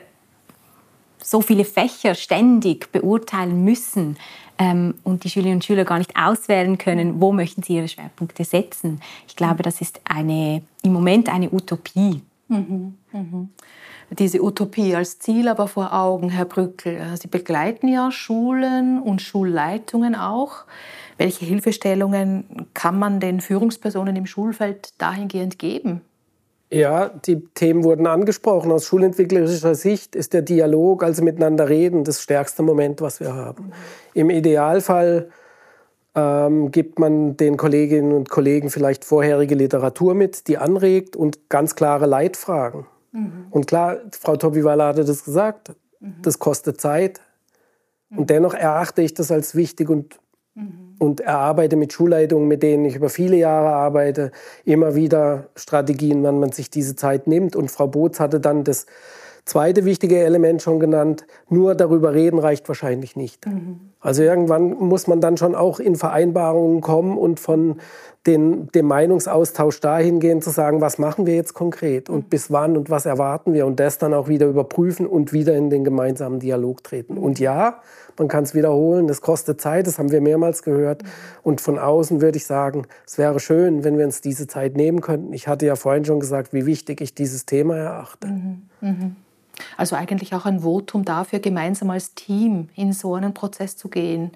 so 1.23 1.41
viele 1.41 1.65
Fächer 1.65 2.15
ständig 2.15 2.91
beurteilen 2.91 3.63
müssen 3.63 4.17
ähm, 4.57 4.95
und 5.03 5.23
die 5.23 5.29
Schülerinnen 5.29 5.57
und 5.57 5.65
Schüler 5.65 5.85
gar 5.85 5.97
nicht 5.97 6.15
auswählen 6.15 6.77
können, 6.77 7.21
wo 7.21 7.31
möchten 7.31 7.63
sie 7.63 7.75
ihre 7.75 7.87
Schwerpunkte 7.87 8.43
setzen. 8.43 9.01
Ich 9.27 9.35
glaube, 9.35 9.63
das 9.63 9.81
ist 9.81 10.01
eine, 10.03 10.61
im 10.83 10.93
Moment 10.93 11.29
eine 11.29 11.51
Utopie. 11.51 12.21
Mhm, 12.47 12.95
mhm. 13.11 13.49
Diese 14.09 14.41
Utopie 14.41 14.95
als 14.95 15.19
Ziel 15.19 15.49
aber 15.49 15.67
vor 15.67 15.93
Augen, 15.93 16.29
Herr 16.29 16.45
Brückel. 16.45 16.95
Äh, 16.95 17.17
sie 17.17 17.27
begleiten 17.27 17.87
ja 17.87 18.11
Schulen 18.11 19.01
und 19.01 19.21
Schulleitungen 19.21 20.15
auch. 20.15 20.63
Welche 21.17 21.45
Hilfestellungen 21.45 22.67
kann 22.73 22.97
man 22.97 23.19
den 23.19 23.41
Führungspersonen 23.41 24.15
im 24.15 24.25
Schulfeld 24.25 24.93
dahingehend 24.97 25.59
geben? 25.59 26.01
Ja, 26.69 27.09
die 27.09 27.45
Themen 27.53 27.83
wurden 27.83 28.07
angesprochen. 28.07 28.71
Aus 28.71 28.85
schulentwicklerischer 28.85 29.75
Sicht 29.75 30.15
ist 30.15 30.33
der 30.33 30.41
Dialog, 30.41 31.03
also 31.03 31.23
miteinander 31.23 31.69
reden, 31.69 32.03
das 32.03 32.21
stärkste 32.21 32.61
Moment, 32.61 32.99
was 32.99 33.19
wir 33.21 33.33
haben. 33.33 33.71
Im 34.13 34.29
Idealfall 34.29 35.29
ähm, 36.13 36.71
gibt 36.71 36.99
man 36.99 37.37
den 37.37 37.55
Kolleginnen 37.55 38.11
und 38.11 38.29
Kollegen 38.29 38.69
vielleicht 38.69 39.05
vorherige 39.05 39.55
Literatur 39.55 40.13
mit, 40.13 40.47
die 40.47 40.57
anregt 40.57 41.15
und 41.15 41.49
ganz 41.49 41.75
klare 41.75 42.05
Leitfragen. 42.05 42.85
Mhm. 43.13 43.47
Und 43.49 43.67
klar, 43.67 43.97
Frau 44.11 44.35
Tobiwala 44.35 44.87
hatte 44.87 45.05
das 45.05 45.23
gesagt, 45.23 45.71
mhm. 46.01 46.15
das 46.21 46.39
kostet 46.39 46.81
Zeit. 46.81 47.21
Mhm. 48.09 48.17
Und 48.17 48.29
dennoch 48.29 48.53
erachte 48.53 49.01
ich 49.01 49.13
das 49.13 49.31
als 49.31 49.55
wichtig 49.55 49.89
und 49.89 50.19
Mhm. 50.57 50.95
Und 50.99 51.19
erarbeite 51.19 51.75
mit 51.75 51.93
Schulleitungen, 51.93 52.47
mit 52.47 52.63
denen 52.63 52.85
ich 52.85 52.95
über 52.95 53.09
viele 53.09 53.37
Jahre 53.37 53.69
arbeite, 53.69 54.31
immer 54.65 54.95
wieder 54.95 55.49
Strategien, 55.55 56.23
wann 56.23 56.39
man 56.39 56.51
sich 56.51 56.71
diese 56.71 56.95
Zeit 56.95 57.27
nimmt. 57.27 57.55
Und 57.55 57.69
Frau 57.69 57.87
Boots 57.87 58.19
hatte 58.19 58.39
dann 58.39 58.63
das 58.63 58.87
zweite 59.45 59.85
wichtige 59.85 60.17
Element 60.17 60.61
schon 60.63 60.79
genannt. 60.79 61.25
Nur 61.49 61.75
darüber 61.75 62.13
reden 62.13 62.39
reicht 62.39 62.67
wahrscheinlich 62.67 63.15
nicht. 63.15 63.45
Mhm. 63.45 63.91
Also 63.99 64.23
irgendwann 64.23 64.71
muss 64.71 65.07
man 65.07 65.21
dann 65.21 65.37
schon 65.37 65.55
auch 65.55 65.79
in 65.79 65.95
Vereinbarungen 65.95 66.81
kommen 66.81 67.17
und 67.17 67.39
von 67.39 67.77
den, 68.27 68.67
dem 68.71 68.85
Meinungsaustausch 68.85 69.79
dahin 69.79 70.19
gehen 70.19 70.41
zu 70.41 70.49
sagen, 70.49 70.81
was 70.81 70.97
machen 70.97 71.25
wir 71.25 71.35
jetzt 71.35 71.53
konkret 71.53 72.09
und 72.09 72.25
mhm. 72.25 72.29
bis 72.29 72.51
wann 72.51 72.77
und 72.77 72.89
was 72.89 73.05
erwarten 73.05 73.53
wir 73.53 73.65
und 73.65 73.79
das 73.79 73.97
dann 73.97 74.13
auch 74.13 74.27
wieder 74.27 74.47
überprüfen 74.47 75.07
und 75.07 75.33
wieder 75.33 75.55
in 75.55 75.69
den 75.69 75.83
gemeinsamen 75.83 76.39
Dialog 76.39 76.83
treten. 76.83 77.17
Und 77.17 77.39
ja, 77.39 77.79
man 78.17 78.27
kann 78.27 78.43
es 78.43 78.53
wiederholen, 78.53 79.07
das 79.07 79.21
kostet 79.21 79.61
Zeit, 79.61 79.87
das 79.87 79.97
haben 79.97 80.11
wir 80.11 80.21
mehrmals 80.21 80.63
gehört. 80.63 81.03
Und 81.43 81.61
von 81.61 81.79
außen 81.79 82.21
würde 82.21 82.37
ich 82.37 82.45
sagen, 82.45 82.85
es 83.05 83.17
wäre 83.17 83.39
schön, 83.39 83.83
wenn 83.83 83.97
wir 83.97 84.05
uns 84.05 84.21
diese 84.21 84.47
Zeit 84.47 84.75
nehmen 84.75 85.01
könnten. 85.01 85.33
Ich 85.33 85.47
hatte 85.47 85.65
ja 85.65 85.75
vorhin 85.75 86.05
schon 86.05 86.19
gesagt, 86.19 86.53
wie 86.53 86.65
wichtig 86.65 87.01
ich 87.01 87.13
dieses 87.15 87.45
Thema 87.45 87.77
erachte. 87.77 88.27
Mhm. 88.27 88.61
Mhm. 88.81 89.15
Also 89.75 89.95
eigentlich 89.95 90.33
auch 90.35 90.45
ein 90.45 90.61
Votum 90.61 91.05
dafür, 91.05 91.39
gemeinsam 91.39 91.89
als 91.89 92.13
Team 92.13 92.69
in 92.75 92.93
so 92.93 93.15
einen 93.15 93.33
Prozess 93.33 93.77
zu 93.77 93.87
gehen. 93.87 94.31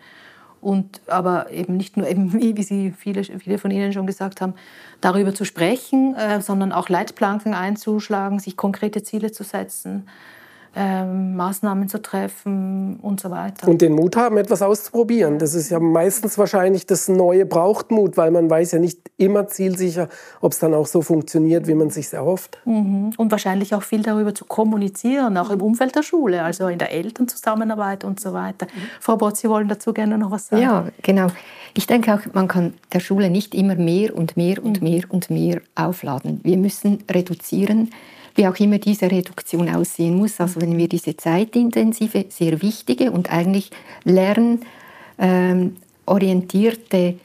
Und 0.61 1.01
aber 1.07 1.51
eben 1.51 1.75
nicht 1.75 1.97
nur, 1.97 2.07
eben, 2.07 2.33
wie 2.39 2.63
Sie 2.63 2.93
viele, 2.97 3.23
viele 3.23 3.57
von 3.57 3.71
Ihnen 3.71 3.93
schon 3.93 4.07
gesagt 4.07 4.41
haben, 4.41 4.53
darüber 5.01 5.33
zu 5.33 5.43
sprechen, 5.43 6.15
äh, 6.15 6.41
sondern 6.41 6.71
auch 6.71 6.87
Leitplanken 6.87 7.53
einzuschlagen, 7.53 8.39
sich 8.39 8.55
konkrete 8.55 9.03
Ziele 9.03 9.31
zu 9.31 9.43
setzen 9.43 10.07
ähm, 10.73 11.35
Maßnahmen 11.35 11.89
zu 11.89 12.01
treffen 12.01 12.97
und 13.01 13.19
so 13.19 13.29
weiter. 13.29 13.67
Und 13.67 13.81
den 13.81 13.93
Mut 13.93 14.15
haben, 14.15 14.37
etwas 14.37 14.61
auszuprobieren. 14.61 15.37
Das 15.37 15.53
ist 15.53 15.69
ja 15.69 15.79
meistens 15.79 16.37
wahrscheinlich 16.37 16.85
das 16.85 17.09
Neue 17.09 17.45
braucht 17.45 17.91
Mut, 17.91 18.15
weil 18.15 18.31
man 18.31 18.49
weiß 18.49 18.71
ja 18.71 18.79
nicht 18.79 18.99
immer 19.17 19.47
zielsicher, 19.47 20.07
ob 20.39 20.53
es 20.53 20.59
dann 20.59 20.73
auch 20.73 20.87
so 20.87 21.01
funktioniert, 21.01 21.67
wie 21.67 21.73
man 21.73 21.87
es 21.87 21.95
sich 21.95 22.13
erhofft. 22.13 22.59
Mhm. 22.65 23.11
Und 23.17 23.31
wahrscheinlich 23.31 23.75
auch 23.75 23.83
viel 23.83 24.01
darüber 24.01 24.33
zu 24.33 24.45
kommunizieren, 24.45 25.37
auch 25.37 25.49
im 25.49 25.61
Umfeld 25.61 25.95
der 25.95 26.03
Schule, 26.03 26.41
also 26.43 26.67
in 26.67 26.79
der 26.79 26.93
Elternzusammenarbeit 26.93 28.05
und 28.05 28.21
so 28.21 28.31
weiter. 28.33 28.67
Mhm. 28.67 28.81
Frau 29.01 29.17
Bott, 29.17 29.37
Sie 29.37 29.49
wollen 29.49 29.67
dazu 29.67 29.91
gerne 29.93 30.17
noch 30.17 30.31
was 30.31 30.47
sagen? 30.47 30.61
Ja, 30.61 30.85
genau. 31.01 31.27
Ich 31.73 31.87
denke 31.87 32.13
auch, 32.13 32.21
man 32.33 32.47
kann 32.47 32.73
der 32.93 32.99
Schule 33.01 33.29
nicht 33.29 33.55
immer 33.55 33.75
mehr 33.75 34.15
und 34.15 34.37
mehr 34.37 34.63
und 34.63 34.81
mhm. 34.81 34.89
mehr 34.89 35.03
und 35.09 35.29
mehr 35.29 35.61
aufladen. 35.75 36.39
Wir 36.43 36.57
müssen 36.57 37.03
reduzieren 37.09 37.89
wie 38.35 38.47
auch 38.47 38.57
immer 38.59 38.77
diese 38.77 39.11
Reduktion 39.11 39.69
aussehen 39.69 40.17
muss. 40.17 40.39
Also 40.39 40.61
wenn 40.61 40.77
wir 40.77 40.87
diese 40.87 41.17
zeitintensive, 41.17 42.25
sehr 42.29 42.61
wichtige 42.61 43.11
und 43.11 43.31
eigentlich 43.31 43.71
lernorientierte 44.03 46.97
ähm, 46.97 47.19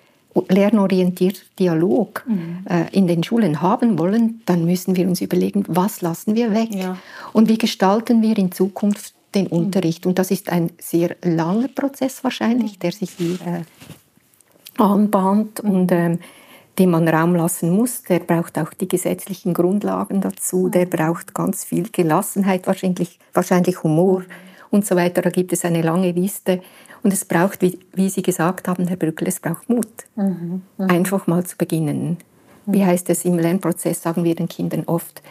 lernorientierter 0.49 1.41
Dialog 1.59 2.25
mhm. 2.27 2.59
äh, 2.69 2.87
in 2.93 3.07
den 3.07 3.25
Schulen 3.25 3.63
haben 3.63 3.99
wollen, 3.99 4.43
dann 4.45 4.67
müssen 4.67 4.97
wir 4.97 5.09
uns 5.09 5.21
überlegen, 5.21 5.65
was 5.67 6.03
lassen 6.03 6.35
wir 6.35 6.53
weg 6.53 6.75
ja. 6.75 6.99
und 7.33 7.49
wie 7.49 7.59
gestalten 7.59 8.23
wir 8.23 8.37
in 8.37 8.53
Zukunft 8.53 9.15
den 9.35 9.47
mhm. 9.47 9.53
Unterricht. 9.53 10.07
Und 10.07 10.19
das 10.19 10.31
ist 10.31 10.51
ein 10.51 10.71
sehr 10.79 11.17
langer 11.23 11.69
Prozess 11.69 12.23
wahrscheinlich, 12.23 12.79
der 12.79 12.93
sich 12.93 13.11
hier 13.13 13.39
äh, 13.47 14.83
anbahnt 14.83 15.61
und 15.61 15.91
ähm, 15.93 16.19
dem 16.79 16.91
man 16.91 17.09
Raum 17.09 17.35
lassen 17.35 17.71
muss. 17.71 18.03
Der 18.03 18.21
braucht 18.21 18.59
auch 18.59 18.73
die 18.73 18.89
gesetzlichen 18.89 19.55
Grundlagen 19.55 20.21
dazu. 20.21 20.69
Der 20.69 20.87
braucht 20.87 21.35
ganz 21.35 21.65
viel 21.65 21.89
Gelassenheit, 21.91 22.67
wahrscheinlich, 22.67 23.19
wahrscheinlich 23.33 23.83
Humor 23.83 24.23
und 24.71 24.87
so 24.87 24.97
weiter. 24.97 25.23
Da 25.23 25.31
gibt 25.31 25.53
es 25.53 25.65
eine 25.65 25.83
lange 25.83 26.13
Liste. 26.13 26.61
Und 27.03 27.13
es 27.13 27.25
braucht, 27.25 27.63
wie, 27.63 27.79
wie 27.93 28.09
Sie 28.09 28.23
gesagt 28.23 28.69
haben, 28.69 28.89
Herr 28.89 28.97
Brückel, 28.97 29.29
es 29.29 29.41
braucht 29.41 29.69
Mut. 29.69 29.87
Mhm. 30.17 30.63
Mhm. 30.77 30.91
Einfach 30.91 31.27
mal 31.27 31.45
zu 31.45 31.57
beginnen. 31.57 32.19
Wie 32.67 32.85
heißt 32.85 33.09
es 33.11 33.25
im 33.25 33.39
Lernprozess, 33.39 34.03
sagen 34.03 34.25
wir 34.25 34.35
den 34.35 34.49
Kindern 34.49 34.83
oft, 34.87 35.23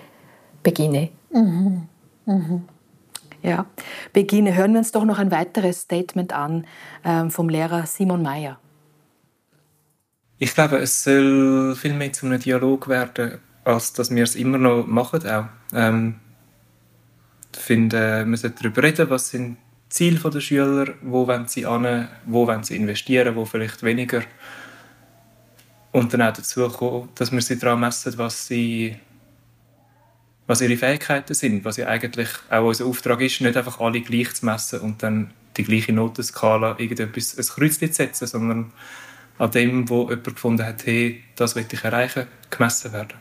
beginne. 0.63 1.09
Mhm. 1.31 1.83
mhm. 2.25 2.61
Ja, 3.43 3.67
beginne. 4.11 4.55
Hören 4.55 4.71
wir 4.71 4.79
uns 4.79 4.91
doch 4.91 5.05
noch 5.05 5.19
ein 5.19 5.29
weiteres 5.29 5.81
Statement 5.81 6.33
an 6.33 6.65
ähm, 7.03 7.29
vom 7.29 7.47
Lehrer 7.47 7.85
Simon 7.85 8.23
Mayer. 8.23 8.57
Ich 10.37 10.53
glaube, 10.53 10.77
es 10.77 11.03
soll 11.03 11.75
viel 11.75 11.93
mehr 11.93 12.11
zu 12.11 12.25
einem 12.25 12.39
Dialog 12.39 12.89
werden, 12.89 13.39
als 13.63 13.93
dass 13.93 14.13
wir 14.13 14.23
es 14.23 14.35
immer 14.35 14.57
noch 14.57 14.85
machen. 14.85 15.25
Auch. 15.27 15.45
Ähm, 15.73 16.15
ich 17.55 17.61
finde, 17.61 18.25
wir 18.27 18.37
sollten 18.37 18.57
darüber 18.61 18.83
reden, 18.83 19.09
was 19.09 19.29
sind 19.29 19.57
Ziel 19.87 20.19
der 20.19 20.41
Schüler, 20.41 20.93
wo 21.01 21.25
wollen 21.25 21.47
sie 21.47 21.65
an, 21.65 22.09
wo 22.25 22.47
wollen 22.47 22.63
sie 22.63 22.75
investieren, 22.75 23.35
wo 23.35 23.45
vielleicht 23.45 23.81
weniger. 23.81 24.23
Und 25.93 26.13
dann 26.13 26.23
auch 26.23 26.33
dazu 26.33 26.67
kommen, 26.67 27.09
dass 27.15 27.31
wir 27.31 27.41
sie 27.41 27.57
daran 27.57 27.79
messen, 27.79 28.17
was, 28.17 28.47
sie, 28.47 28.97
was 30.47 30.59
ihre 30.59 30.75
Fähigkeiten 30.75 31.33
sind, 31.33 31.63
was 31.63 31.77
ja 31.77 31.87
eigentlich 31.87 32.27
auch 32.49 32.65
unser 32.65 32.87
Auftrag 32.87 33.21
ist, 33.21 33.39
nicht 33.39 33.55
einfach 33.55 33.79
alle 33.79 34.01
gleich 34.01 34.33
zu 34.33 34.45
messen 34.45 34.81
und 34.81 35.01
dann 35.01 35.31
die 35.55 35.63
gleiche 35.63 35.93
Notenskala 35.93 36.75
irgendetwas 36.77 37.37
ein 37.37 37.45
Kreuzchen 37.45 37.87
zu 37.87 37.95
setzen, 37.95 38.27
sondern 38.27 38.73
an 39.37 39.51
dem, 39.51 39.89
wo 39.89 40.03
jemand 40.03 40.23
gefunden 40.23 40.65
hat, 40.65 40.85
hey, 40.85 41.23
das 41.35 41.55
will 41.55 41.65
ich 41.69 41.83
erreichen, 41.83 42.27
gemessen 42.49 42.93
werden. 42.93 43.13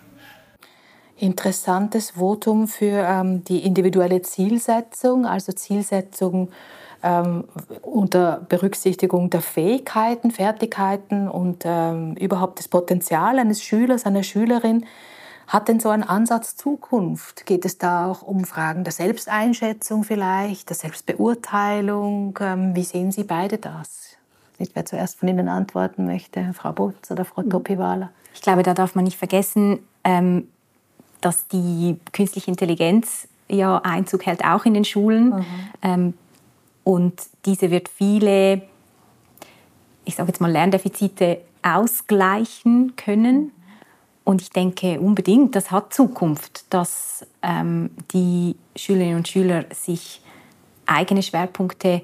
Interessantes 1.16 2.12
Votum 2.12 2.66
für 2.66 3.06
ähm, 3.06 3.44
die 3.44 3.64
individuelle 3.64 4.22
Zielsetzung, 4.22 5.26
also 5.26 5.52
Zielsetzung 5.52 6.50
ähm, 7.04 7.44
unter 7.82 8.44
Berücksichtigung 8.48 9.30
der 9.30 9.40
Fähigkeiten, 9.40 10.30
Fertigkeiten 10.30 11.28
und 11.28 11.62
ähm, 11.64 12.14
überhaupt 12.16 12.58
das 12.58 12.66
Potenzial 12.66 13.38
eines 13.38 13.62
Schülers, 13.62 14.06
einer 14.06 14.22
Schülerin. 14.22 14.86
Hat 15.46 15.68
denn 15.68 15.78
so 15.78 15.90
ein 15.90 16.02
Ansatz 16.02 16.56
Zukunft? 16.56 17.44
Geht 17.44 17.64
es 17.66 17.76
da 17.78 18.10
auch 18.10 18.22
um 18.22 18.44
Fragen 18.44 18.82
der 18.82 18.92
Selbsteinschätzung 18.92 20.02
vielleicht, 20.02 20.70
der 20.70 20.76
Selbstbeurteilung? 20.76 22.38
Ähm, 22.40 22.74
wie 22.74 22.82
sehen 22.82 23.12
Sie 23.12 23.24
beide 23.24 23.58
das? 23.58 24.13
Nicht, 24.58 24.72
wer 24.74 24.84
zuerst 24.84 25.18
von 25.18 25.28
Ihnen 25.28 25.48
antworten 25.48 26.06
möchte, 26.06 26.52
Frau 26.54 26.72
Butz 26.72 27.10
oder 27.10 27.24
Frau 27.24 27.42
mhm. 27.42 27.50
Topiwala? 27.50 28.10
Ich 28.34 28.42
glaube, 28.42 28.62
da 28.62 28.74
darf 28.74 28.94
man 28.94 29.04
nicht 29.04 29.16
vergessen, 29.16 29.80
ähm, 30.04 30.48
dass 31.20 31.48
die 31.48 31.98
künstliche 32.12 32.50
Intelligenz 32.50 33.28
ja 33.48 33.78
Einzug 33.78 34.26
hält, 34.26 34.44
auch 34.44 34.64
in 34.64 34.74
den 34.74 34.84
Schulen. 34.84 35.30
Mhm. 35.30 35.44
Ähm, 35.82 36.14
und 36.84 37.20
diese 37.46 37.70
wird 37.70 37.88
viele, 37.88 38.62
ich 40.04 40.14
sage 40.14 40.28
jetzt 40.28 40.40
mal, 40.40 40.50
Lerndefizite 40.50 41.40
ausgleichen 41.62 42.94
können. 42.96 43.52
Und 44.22 44.42
ich 44.42 44.50
denke 44.50 45.00
unbedingt, 45.00 45.56
das 45.56 45.70
hat 45.70 45.92
Zukunft, 45.92 46.72
dass 46.72 47.26
ähm, 47.42 47.90
die 48.12 48.56
Schülerinnen 48.76 49.16
und 49.16 49.28
Schüler 49.28 49.64
sich 49.70 50.20
eigene 50.86 51.22
Schwerpunkte 51.22 52.02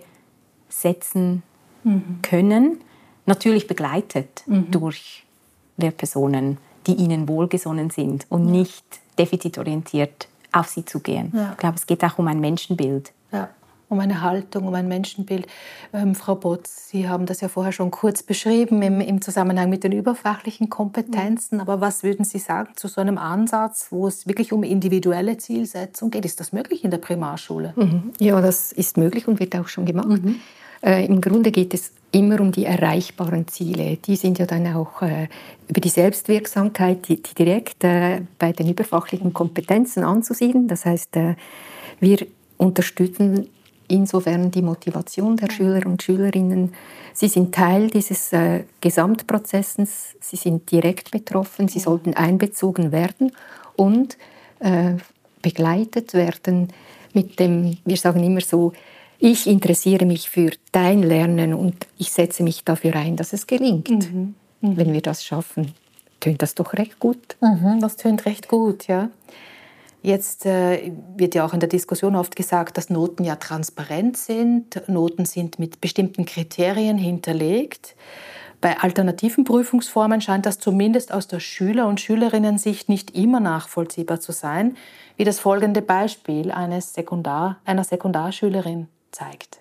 setzen 0.69 1.43
mhm. 1.85 2.19
können. 2.23 2.81
Natürlich 3.27 3.67
begleitet 3.67 4.43
mhm. 4.47 4.71
durch 4.71 5.25
Lehrpersonen, 5.77 6.59
die 6.87 6.95
ihnen 6.95 7.29
wohlgesonnen 7.29 7.91
sind 7.91 8.27
und 8.29 8.47
ja. 8.47 8.53
nicht 8.53 8.85
defizitorientiert 9.19 10.29
auf 10.53 10.69
sie 10.69 10.85
zugehen. 10.85 11.33
Ja. 11.35 11.51
Ich 11.53 11.59
glaube, 11.59 11.77
es 11.77 11.87
geht 11.87 12.03
auch 12.05 12.19
um 12.19 12.27
ein 12.27 12.41
Menschenbild. 12.41 13.13
Ja, 13.33 13.51
um 13.91 13.99
eine 13.99 14.23
Haltung, 14.23 14.69
um 14.69 14.75
ein 14.75 14.89
Menschenbild. 14.89 15.47
Ähm, 15.93 16.15
Frau 16.15 16.37
Botz, 16.37 16.89
Sie 16.89 17.09
haben 17.09 17.27
das 17.27 17.41
ja 17.41 17.49
vorher 17.49 17.73
schon 17.73 17.91
kurz 17.91 18.23
beschrieben 18.23 18.83
im, 18.83 19.01
im 19.01 19.21
Zusammenhang 19.21 19.69
mit 19.69 19.85
den 19.85 19.93
überfachlichen 19.93 20.71
Kompetenzen. 20.71 21.57
Mhm. 21.57 21.61
Aber 21.61 21.81
was 21.81 22.03
würden 22.03 22.25
Sie 22.25 22.39
sagen 22.39 22.71
zu 22.77 22.89
so 22.89 23.01
einem 23.01 23.19
Ansatz, 23.19 23.89
wo 23.91 24.07
es 24.07 24.27
wirklich 24.27 24.53
um 24.53 24.63
individuelle 24.63 25.37
Zielsetzung 25.37 26.11
geht? 26.11 26.25
Ist 26.25 26.41
das 26.41 26.53
möglich 26.53 26.85
in 26.85 26.91
der 26.91 26.99
Primarschule? 26.99 27.73
Mhm. 27.77 28.13
Ja, 28.19 28.41
das 28.41 28.73
ist 28.73 28.97
möglich 28.97 29.27
und 29.29 29.41
wird 29.41 29.57
auch 29.57 29.69
schon 29.69 29.85
gemacht. 29.87 30.09
Mhm. 30.09 30.41
Äh, 30.83 31.07
Im 31.07 31.21
Grunde 31.21 31.51
geht 31.51 31.75
es 31.75 31.93
immer 32.13 32.41
um 32.41 32.53
die 32.53 32.65
erreichbaren 32.65 33.47
Ziele. 33.49 33.97
Die 33.97 34.17
sind 34.17 34.39
ja 34.39 34.47
dann 34.47 34.67
auch 34.75 35.03
äh, 35.03 35.29
über 35.69 35.81
die 35.81 35.89
Selbstwirksamkeit, 35.89 37.09
die, 37.09 37.23
die 37.23 37.35
direkt 37.35 37.85
äh, 37.85 38.23
bei 38.39 38.53
den 38.53 38.69
überfachlichen 38.69 39.33
Kompetenzen 39.33 40.05
anzusiedeln. 40.05 40.69
Das 40.69 40.85
heißt, 40.85 41.17
wir 42.01 42.27
unterstützen 42.57 43.49
insofern 43.91 44.51
die 44.51 44.63
Motivation 44.63 45.37
der 45.37 45.51
Schüler 45.51 45.85
und 45.87 46.03
Schülerinnen. 46.03 46.73
Sie 47.13 47.29
sind 47.29 47.55
Teil 47.55 47.89
dieses 47.89 48.33
äh, 48.33 48.65
Gesamtprozesses, 48.81 50.15
sie 50.21 50.37
sind 50.37 50.71
direkt 50.71 51.11
betroffen, 51.11 51.69
sie 51.69 51.81
sollten 51.81 52.15
einbezogen 52.15 52.93
werden 52.93 53.33
und 53.77 54.17
äh, 54.61 54.95
begleitet 55.43 56.15
werden 56.15 56.69
mit 57.13 57.41
dem, 57.41 57.79
wir 57.85 57.97
sagen 57.97 58.23
immer 58.23 58.41
so, 58.41 58.73
ich 59.21 59.47
interessiere 59.47 60.07
mich 60.07 60.31
für 60.31 60.51
dein 60.73 61.03
Lernen 61.03 61.53
und 61.55 61.87
ich 61.99 62.11
setze 62.11 62.43
mich 62.43 62.65
dafür 62.65 62.97
ein, 62.97 63.17
dass 63.17 63.33
es 63.33 63.47
gelingt. 63.47 63.91
Mhm. 63.91 64.35
Mhm. 64.63 64.77
Wenn 64.77 64.93
wir 64.93 65.03
das 65.03 65.25
schaffen, 65.25 65.75
tönt 66.21 66.43
das 66.43 66.55
doch 66.55 66.73
recht 66.73 66.99
gut. 66.99 67.37
Mhm, 67.41 67.81
das 67.81 67.97
tönt 67.97 68.25
recht 68.25 68.49
gut, 68.49 68.89
ja. 68.89 69.11
Jetzt 70.03 70.47
äh, 70.47 70.93
wird 71.17 71.35
ja 71.35 71.45
auch 71.45 71.53
in 71.53 71.61
der 71.61 71.69
Diskussion 71.69 72.17
oft 72.17 72.35
gesagt, 72.35 72.79
dass 72.79 72.89
Noten 72.89 73.23
ja 73.23 73.37
transparent 73.37 74.17
sind. 74.17 74.83
Noten 74.89 75.27
sind 75.27 75.59
mit 75.59 75.83
bestimmten 75.83 76.25
Kriterien 76.25 76.97
hinterlegt. 76.97 77.95
Bei 78.63 78.79
alternativen 78.79 79.45
Prüfungsformen 79.45 80.23
scheint 80.23 80.47
das 80.47 80.59
zumindest 80.59 81.13
aus 81.13 81.29
der 81.29 81.41
Schüler- 81.41 81.87
und 81.87 82.01
Schülerinnensicht 82.01 82.89
nicht 82.89 83.15
immer 83.15 83.41
nachvollziehbar 83.41 84.21
zu 84.21 84.33
sein, 84.33 84.77
wie 85.19 85.25
das 85.25 85.39
folgende 85.39 85.83
Beispiel 85.83 86.51
eines 86.51 86.95
Sekundar, 86.95 87.59
einer 87.67 87.85
Sekundarschülerin 87.85 88.89
zeigt. 89.13 89.59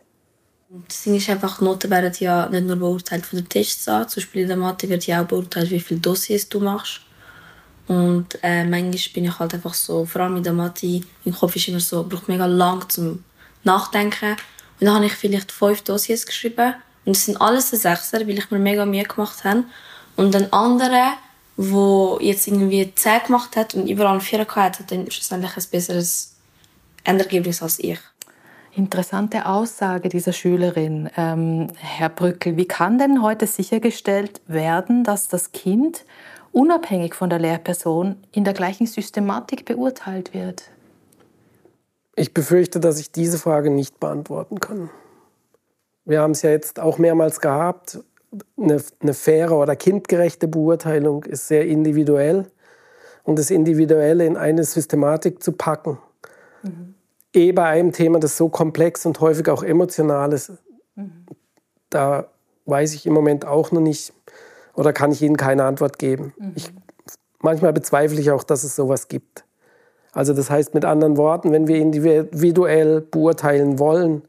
Das 0.88 1.02
Ding 1.02 1.16
ist 1.16 1.30
einfach, 1.30 1.62
Noten 1.62 1.90
werden 1.90 2.14
ja 2.20 2.48
nicht 2.48 2.66
nur 2.66 2.76
beurteilt 2.76 3.26
von 3.26 3.40
den 3.40 3.50
Tests 3.50 3.88
an. 3.88 4.08
Zum 4.08 4.22
Beispiel 4.22 4.44
in 4.44 4.50
der 4.50 4.58
Mathe 4.58 4.88
wird 4.88 5.08
ja 5.08 5.22
auch 5.22 5.28
beurteilt, 5.28 5.72
wie 5.72 5.80
viele 5.80 6.00
Dossiers 6.00 6.48
du 6.48 6.60
machst. 6.60 7.02
Und 7.88 8.38
äh, 8.44 8.64
manchmal 8.66 9.14
bin 9.14 9.26
ich 9.26 9.40
halt 9.40 9.56
einfach 9.56 9.74
so, 9.74 10.06
vor 10.06 10.22
allem 10.22 10.38
in 10.38 10.44
der 10.44 10.54
Mathe, 10.54 11.02
im 11.26 11.34
Kopf 11.34 11.56
ist 11.56 11.68
immer 11.68 11.80
so, 11.80 12.04
braucht 12.04 12.28
mega 12.28 12.46
lang 12.46 12.88
zum 12.88 13.24
Nachdenken. 13.64 14.34
Und 14.80 14.86
dann 14.86 14.94
habe 14.94 15.08
ich 15.08 15.14
vielleicht 15.14 15.52
fünf 15.52 15.82
Dossiers 15.82 16.28
geschrieben. 16.28 16.76
Und 17.04 17.16
es 17.16 17.26
sind 17.26 17.42
alles 17.42 17.72
Sechser, 17.72 18.20
weil 18.20 18.38
ich 18.38 18.52
mir 18.52 18.60
mega 18.60 18.86
Mühe 18.86 19.04
gemacht 19.04 19.44
habe. 19.44 19.64
Und 20.16 20.36
ein 20.36 20.54
anderer, 20.54 21.14
der 21.58 22.18
jetzt 22.22 22.48
irgendwie 22.48 22.94
zehn 22.94 23.24
gemacht 23.26 23.56
hat 23.56 23.74
und 23.74 23.88
überall 23.88 24.22
vier 24.22 24.46
gehabt 24.46 24.80
hat, 24.80 24.92
dann 24.92 25.10
schlussendlich 25.10 25.58
ein 25.58 25.64
besseres 25.72 26.36
Endergebnis 27.04 27.64
als 27.64 27.80
ich. 27.80 27.98
Interessante 28.76 29.48
Aussage 29.48 30.10
dieser 30.10 30.32
Schülerin. 30.32 31.10
Ähm, 31.18 31.68
Herr 31.78 32.10
Brückel, 32.10 32.56
wie 32.56 32.68
kann 32.68 33.00
denn 33.00 33.24
heute 33.24 33.48
sichergestellt 33.48 34.42
werden, 34.48 35.04
dass 35.04 35.28
das 35.28 35.52
Kind 35.52 36.06
unabhängig 36.52 37.16
von 37.16 37.30
der 37.30 37.40
Lehrperson 37.40 38.16
in 38.32 38.44
der 38.44 38.54
gleichen 38.54 38.86
Systematik 38.86 39.66
beurteilt 39.66 40.34
wird? 40.34 40.70
Ich 42.16 42.34
befürchte, 42.34 42.80
dass 42.80 43.00
ich 43.00 43.12
diese 43.12 43.40
Frage 43.40 43.72
nicht 43.72 44.00
beantworten 44.00 44.60
kann. 44.60 44.90
Wir 46.06 46.22
haben 46.22 46.32
es 46.32 46.42
ja 46.44 46.52
jetzt 46.52 46.80
auch 46.80 46.98
mehrmals 46.98 47.40
gehabt. 47.40 48.00
Eine, 48.58 48.82
eine 49.00 49.14
faire 49.14 49.54
oder 49.54 49.76
kindgerechte 49.76 50.48
Beurteilung 50.48 51.24
ist 51.24 51.48
sehr 51.48 51.66
individuell. 51.66 52.46
Und 53.24 53.40
das 53.40 53.50
Individuelle 53.52 54.26
in 54.26 54.38
eine 54.38 54.64
Systematik 54.64 55.42
zu 55.42 55.54
packen, 55.54 55.98
mhm 56.62 56.96
eh 57.40 57.52
bei 57.52 57.66
einem 57.66 57.92
Thema, 57.92 58.20
das 58.20 58.38
so 58.38 58.50
komplex 58.50 59.06
und 59.06 59.20
häufig 59.20 59.50
auch 59.50 59.64
emotional 59.64 60.34
ist, 60.34 60.52
mhm. 60.96 61.26
da 61.90 62.28
weiß 62.66 62.94
ich 62.94 63.06
im 63.06 63.14
Moment 63.14 63.46
auch 63.46 63.72
noch 63.72 63.82
nicht 63.82 64.14
oder 64.76 64.94
kann 64.94 65.12
ich 65.12 65.22
Ihnen 65.22 65.38
keine 65.38 65.64
Antwort 65.64 66.00
geben. 66.00 66.34
Mhm. 66.38 66.52
Ich, 66.56 66.72
manchmal 67.42 67.74
bezweifle 67.74 68.20
ich 68.20 68.32
auch, 68.32 68.44
dass 68.44 68.64
es 68.64 68.76
sowas 68.76 69.08
gibt. 69.08 69.44
Also 70.12 70.34
das 70.34 70.50
heißt 70.50 70.74
mit 70.74 70.86
anderen 70.86 71.18
Worten, 71.18 71.52
wenn 71.52 71.68
wir 71.68 71.78
individuell 71.78 73.02
beurteilen 73.02 73.80
wollen, 73.80 74.24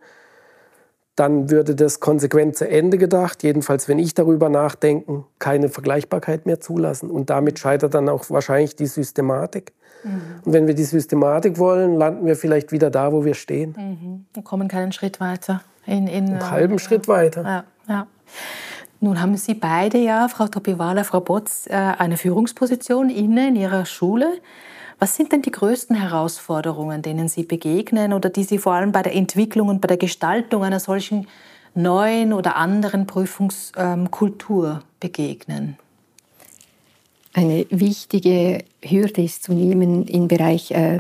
dann 1.17 1.51
würde 1.51 1.75
das 1.75 2.01
konsequent 2.01 2.57
zu 2.57 2.69
Ende 2.69 2.97
gedacht, 2.97 3.43
jedenfalls 3.43 3.89
wenn 3.89 3.99
ich 3.99 4.15
darüber 4.15 4.49
nachdenke, 4.49 5.25
keine 5.39 5.69
Vergleichbarkeit 5.69 6.47
mehr 6.47 6.61
zulassen. 6.61 7.11
Und 7.11 7.31
damit 7.31 7.59
scheitert 7.59 7.95
dann 7.95 8.09
auch 8.09 8.31
wahrscheinlich 8.31 8.77
die 8.77 8.87
Systematik. 8.87 9.73
Mhm. 10.03 10.21
Und 10.45 10.53
wenn 10.53 10.67
wir 10.67 10.75
die 10.75 10.85
Systematik 10.85 11.59
wollen, 11.59 11.97
landen 11.97 12.27
wir 12.27 12.37
vielleicht 12.37 12.73
wieder 12.73 12.91
da, 12.91 13.13
wo 13.13 13.25
wir 13.25 13.35
stehen. 13.35 13.75
Mhm. 13.77 14.25
Und 14.37 14.45
kommen 14.45 14.69
keinen 14.69 14.93
Schritt 14.93 15.21
weiter. 15.21 15.63
In, 15.87 16.07
in, 16.07 16.29
Einen 16.29 16.51
halben 16.51 16.75
äh, 16.75 16.79
Schritt 16.79 17.09
weiter. 17.09 17.43
Ja, 17.43 17.65
ja. 17.89 18.07
Nun 19.01 19.21
haben 19.21 19.37
Sie 19.37 19.55
beide 19.55 19.99
ja, 19.99 20.29
Frau 20.29 20.47
Topiwala, 20.47 21.05
Frau 21.05 21.21
Botz, 21.21 21.67
äh, 21.67 21.75
eine 21.75 22.19
Führungsposition 22.19 23.09
inne 23.09 23.49
in 23.49 23.57
Ihrer 23.57 23.87
Schule. 23.87 24.27
Was 24.99 25.17
sind 25.17 25.33
denn 25.33 25.41
die 25.41 25.51
größten 25.51 25.97
Herausforderungen, 25.97 27.01
denen 27.01 27.29
Sie 27.29 27.45
begegnen 27.45 28.13
oder 28.13 28.29
die 28.29 28.45
Sie 28.45 28.59
vor 28.59 28.75
allem 28.75 28.93
bei 28.93 29.03
der 29.03 29.15
Entwicklung 29.15 29.69
und 29.69 29.81
bei 29.81 29.89
der 29.89 29.97
Gestaltung 29.97 30.63
einer 30.63 30.81
solchen 30.81 31.27
neuen 31.75 32.35
oder 32.35 32.57
anderen 32.57 33.07
Prüfungskultur 33.07 34.83
begegnen? 35.01 35.79
Eine 37.33 37.67
wichtige 37.71 38.65
Hürde 38.83 39.23
ist 39.23 39.45
zu 39.45 39.53
nehmen 39.53 40.07
im 40.07 40.29
Bereich, 40.29 40.73
äh, 40.73 40.99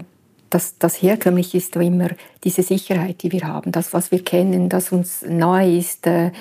das, 0.48 0.78
das 0.78 1.00
herkömmlich 1.00 1.54
ist 1.54 1.76
immer 1.76 2.10
diese 2.44 2.62
Sicherheit, 2.62 3.22
die 3.22 3.32
wir 3.32 3.42
haben, 3.42 3.72
das, 3.72 3.92
was 3.92 4.10
wir 4.10 4.22
kennen, 4.22 4.68
das 4.68 4.92
uns 4.92 5.22
neu 5.26 5.78
ist. 5.78 6.06
Äh, 6.06 6.32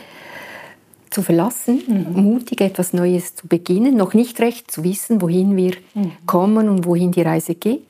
zu 1.20 1.24
verlassen, 1.24 1.82
mhm. 1.86 2.24
mutig 2.24 2.62
etwas 2.62 2.94
Neues 2.94 3.36
zu 3.36 3.48
beginnen, 3.48 3.98
noch 3.98 4.14
nicht 4.14 4.40
recht 4.40 4.72
zu 4.72 4.86
wissen, 4.86 5.22
wohin 5.22 5.58
wir 5.58 5.74
mhm. 5.94 6.14
kommen 6.26 6.70
und 6.70 6.86
wohin 6.86 7.12
die 7.12 7.22
Reise 7.22 7.56
geht. 7.56 7.84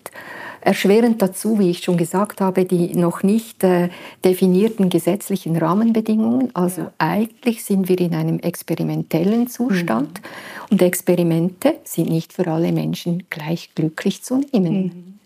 Erschwerend 0.61 1.21
dazu, 1.21 1.59
wie 1.59 1.69
ich 1.69 1.79
schon 1.83 1.95
gesagt 1.95 2.41
habe, 2.41 2.65
die 2.65 2.95
noch 2.95 3.21
nicht 3.21 3.63
äh, 3.63 3.89
definierten 4.25 4.89
gesetzlichen 4.89 5.55
Rahmenbedingungen. 5.55 6.49
Also 6.55 6.81
ja. 6.81 6.91
eigentlich 6.97 7.63
sind 7.63 7.87
wir 7.87 7.99
in 7.99 8.15
einem 8.15 8.39
experimentellen 8.39 9.47
Zustand 9.47 10.21
mhm. 10.21 10.67
und 10.71 10.81
Experimente 10.81 11.75
sind 11.83 12.09
nicht 12.09 12.33
für 12.33 12.47
alle 12.47 12.71
Menschen 12.71 13.23
gleich 13.29 13.69
glücklich 13.75 14.23
zu 14.23 14.41
nehmen. 14.51 15.19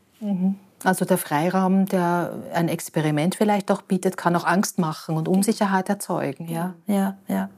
Also 0.84 1.06
der 1.06 1.17
Freiraum, 1.17 1.86
der 1.86 2.34
ein 2.54 2.67
Experiment 2.67 3.36
vielleicht 3.36 3.72
auch 3.72 3.82
bietet, 3.82 4.17
kann 4.17 4.36
auch 4.36 4.46
Angst 4.46 4.80
machen 4.80 5.15
und 5.15 5.28
Unsicherheit 5.28 5.89
erzeugen. 5.89 6.50
Ja, 6.50 6.74
ja, 6.88 7.17
ja. 7.28 7.50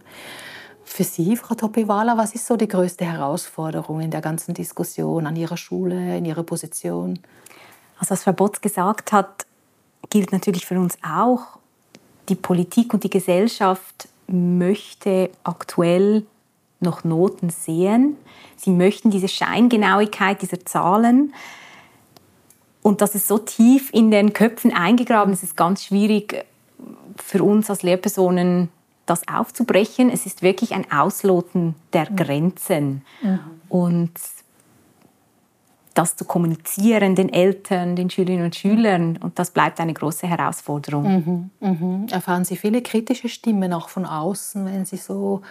Für 0.84 1.04
Sie, 1.04 1.36
Frau 1.36 1.56
Topiwala, 1.56 2.18
was 2.18 2.36
ist 2.36 2.46
so 2.46 2.56
die 2.56 2.68
größte 2.68 3.04
Herausforderung 3.04 4.02
in 4.02 4.12
der 4.12 4.22
ganzen 4.22 4.54
Diskussion 4.54 5.26
an 5.26 5.36
Ihrer 5.36 5.58
Schule, 5.58 6.18
in 6.18 6.26
Ihrer 6.26 6.44
Position? 6.44 7.20
Also 7.98 8.12
was 8.12 8.24
Frau 8.24 8.34
Botz 8.34 8.62
gesagt 8.62 9.12
hat, 9.12 9.46
gilt 10.10 10.32
natürlich 10.32 10.66
für 10.66 10.80
uns 10.80 10.98
auch. 11.04 11.58
Die 12.30 12.36
Politik 12.36 12.94
und 12.94 13.04
die 13.04 13.10
Gesellschaft 13.10 14.08
möchte 14.28 15.32
aktuell 15.44 16.26
noch 16.80 17.04
Noten 17.04 17.50
sehen. 17.50 18.18
Sie 18.56 18.72
möchten 18.72 19.10
diese 19.10 19.28
Scheingenauigkeit 19.28 20.42
dieser 20.42 20.66
Zahlen. 20.66 21.34
Und 22.86 23.02
das 23.02 23.16
ist 23.16 23.28
so 23.28 23.40
tief 23.40 23.90
in 23.94 24.12
den 24.12 24.34
Köpfen 24.34 24.72
eingegraben, 24.72 25.34
es 25.34 25.42
ist 25.42 25.58
ganz 25.58 25.86
schwierig 25.86 26.46
für 27.16 27.44
uns 27.44 27.68
als 27.72 27.82
Lehrpersonen, 27.82 28.70
das 29.08 29.28
aufzubrechen. 29.28 30.12
Es 30.12 30.28
ist 30.28 30.44
wirklich 30.44 30.76
ein 30.76 30.92
Ausloten 30.92 31.74
der. 31.94 32.06
Grenzen. 32.06 33.02
Mhm. 33.24 33.40
Und 33.70 34.12
das 35.96 36.16
zu 36.16 36.26
kommunizieren 36.26 37.16
den 37.16 37.34
Eltern, 37.34 37.96
den 37.96 38.12
Schülerinnen 38.12 38.46
und 38.46 38.56
Schülern. 38.56 39.18
Und 39.18 39.40
das 39.40 39.50
bleibt 39.50 39.80
eine 39.80 39.96
große 39.96 40.28
Herausforderung. 40.28 41.50
Mhm, 41.60 41.68
mhm. 41.68 42.08
Erfahren 42.12 42.46
Sie 42.46 42.56
viele 42.56 42.84
kritische 42.84 43.30
Stimmen 43.30 43.74
auch 43.74 43.90
von 43.90 44.06
außen, 44.06 44.64
wenn 44.64 44.86
Sie 44.86 44.98
so 44.98 45.42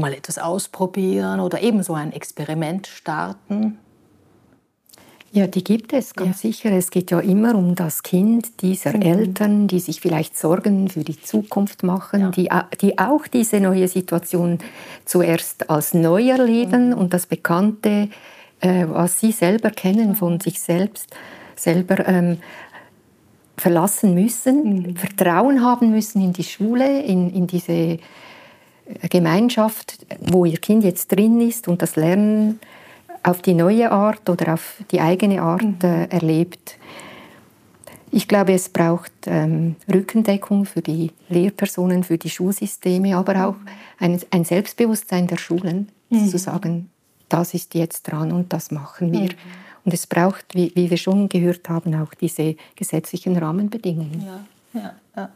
mal 0.00 0.12
etwas 0.12 0.38
ausprobieren 0.38 1.38
oder 1.38 1.60
eben 1.60 1.84
so 1.84 1.94
ein 1.94 2.12
Experiment 2.12 2.88
starten? 2.88 3.78
Ja, 5.32 5.46
die 5.46 5.64
gibt 5.64 5.92
es 5.92 6.14
ganz 6.14 6.42
ja. 6.42 6.50
sicher. 6.50 6.72
Es 6.72 6.90
geht 6.90 7.10
ja 7.10 7.20
immer 7.20 7.54
um 7.54 7.74
das 7.74 8.02
Kind 8.02 8.62
dieser 8.62 8.96
mhm. 8.96 9.02
Eltern, 9.02 9.68
die 9.68 9.80
sich 9.80 10.00
vielleicht 10.00 10.36
Sorgen 10.36 10.88
für 10.88 11.04
die 11.04 11.20
Zukunft 11.20 11.82
machen, 11.82 12.20
ja. 12.20 12.30
die, 12.30 12.48
die 12.80 12.98
auch 12.98 13.26
diese 13.26 13.60
neue 13.60 13.88
Situation 13.88 14.58
zuerst 15.04 15.68
als 15.68 15.94
neu 15.94 16.30
erleben 16.30 16.90
mhm. 16.90 16.94
und 16.94 17.12
das 17.12 17.26
Bekannte, 17.26 18.08
äh, 18.60 18.86
was 18.88 19.20
sie 19.20 19.32
selber 19.32 19.70
kennen 19.70 20.14
von 20.14 20.34
mhm. 20.34 20.40
sich 20.40 20.60
selbst, 20.60 21.14
selber 21.54 22.06
ähm, 22.08 22.38
verlassen 23.56 24.14
müssen, 24.14 24.82
mhm. 24.82 24.96
Vertrauen 24.96 25.62
haben 25.62 25.90
müssen 25.90 26.22
in 26.22 26.32
die 26.32 26.44
Schule, 26.44 27.02
in, 27.02 27.30
in 27.34 27.46
diese 27.46 27.72
äh, 27.72 27.98
Gemeinschaft, 29.10 30.06
wo 30.20 30.44
ihr 30.44 30.58
Kind 30.58 30.84
jetzt 30.84 31.12
drin 31.12 31.40
ist 31.40 31.68
und 31.68 31.82
das 31.82 31.96
Lernen 31.96 32.60
auf 33.26 33.42
die 33.42 33.54
neue 33.54 33.90
Art 33.90 34.30
oder 34.30 34.54
auf 34.54 34.76
die 34.92 35.00
eigene 35.00 35.42
Art 35.42 35.62
mhm. 35.62 35.78
äh, 35.82 36.06
erlebt. 36.06 36.78
Ich 38.12 38.28
glaube, 38.28 38.52
es 38.52 38.68
braucht 38.68 39.12
ähm, 39.26 39.74
Rückendeckung 39.92 40.64
für 40.64 40.80
die 40.80 41.10
Lehrpersonen, 41.28 42.04
für 42.04 42.18
die 42.18 42.30
Schulsysteme, 42.30 43.16
aber 43.16 43.48
auch 43.48 43.56
ein, 43.98 44.20
ein 44.30 44.44
Selbstbewusstsein 44.44 45.26
der 45.26 45.38
Schulen, 45.38 45.88
mhm. 46.08 46.28
zu 46.28 46.38
sagen, 46.38 46.88
das 47.28 47.52
ist 47.52 47.74
jetzt 47.74 48.04
dran 48.04 48.30
und 48.30 48.52
das 48.52 48.70
machen 48.70 49.12
wir. 49.12 49.22
Mhm. 49.22 49.28
Und 49.84 49.92
es 49.92 50.06
braucht, 50.06 50.54
wie, 50.54 50.72
wie, 50.76 50.88
wir 50.88 50.96
schon 50.96 51.28
gehört 51.28 51.68
haben, 51.68 51.94
auch 52.00 52.14
diese 52.14 52.56
gesetzlichen 52.76 53.36
Rahmenbedingungen. 53.36 54.24
Ja, 54.24 54.80
ja, 54.80 54.94
ja. 55.16 55.28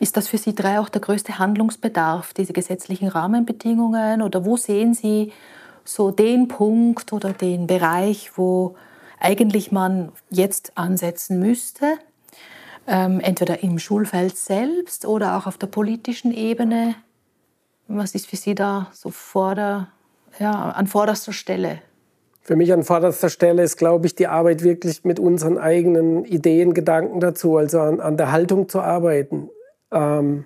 Ist 0.00 0.16
das 0.16 0.28
für 0.28 0.38
Sie 0.38 0.54
drei 0.54 0.80
auch 0.80 0.88
der 0.90 1.00
größte 1.00 1.38
Handlungsbedarf, 1.38 2.34
diese 2.34 2.52
gesetzlichen 2.52 3.08
Rahmenbedingungen? 3.08 4.20
Oder 4.22 4.44
wo 4.44 4.56
sehen 4.56 4.92
Sie 4.92 5.32
so 5.88 6.10
den 6.10 6.48
Punkt 6.48 7.14
oder 7.14 7.32
den 7.32 7.66
Bereich, 7.66 8.32
wo 8.36 8.76
eigentlich 9.18 9.72
man 9.72 10.12
jetzt 10.28 10.72
ansetzen 10.76 11.40
müsste, 11.40 11.96
ähm, 12.86 13.20
entweder 13.20 13.62
im 13.62 13.78
Schulfeld 13.78 14.36
selbst 14.36 15.06
oder 15.06 15.36
auch 15.36 15.46
auf 15.46 15.56
der 15.56 15.66
politischen 15.66 16.32
Ebene. 16.32 16.94
Was 17.88 18.14
ist 18.14 18.26
für 18.26 18.36
Sie 18.36 18.54
da 18.54 18.88
so 18.92 19.10
vor 19.10 19.54
der, 19.54 19.88
ja, 20.38 20.70
an 20.70 20.86
vorderster 20.86 21.32
Stelle? 21.32 21.80
Für 22.42 22.56
mich 22.56 22.70
an 22.72 22.82
vorderster 22.82 23.30
Stelle 23.30 23.62
ist, 23.62 23.78
glaube 23.78 24.06
ich, 24.06 24.14
die 24.14 24.26
Arbeit 24.26 24.62
wirklich 24.62 25.04
mit 25.04 25.18
unseren 25.18 25.56
eigenen 25.56 26.26
Ideen, 26.26 26.74
Gedanken 26.74 27.20
dazu, 27.20 27.56
also 27.56 27.80
an, 27.80 28.00
an 28.00 28.18
der 28.18 28.30
Haltung 28.30 28.68
zu 28.68 28.80
arbeiten. 28.82 29.48
Ähm, 29.90 30.44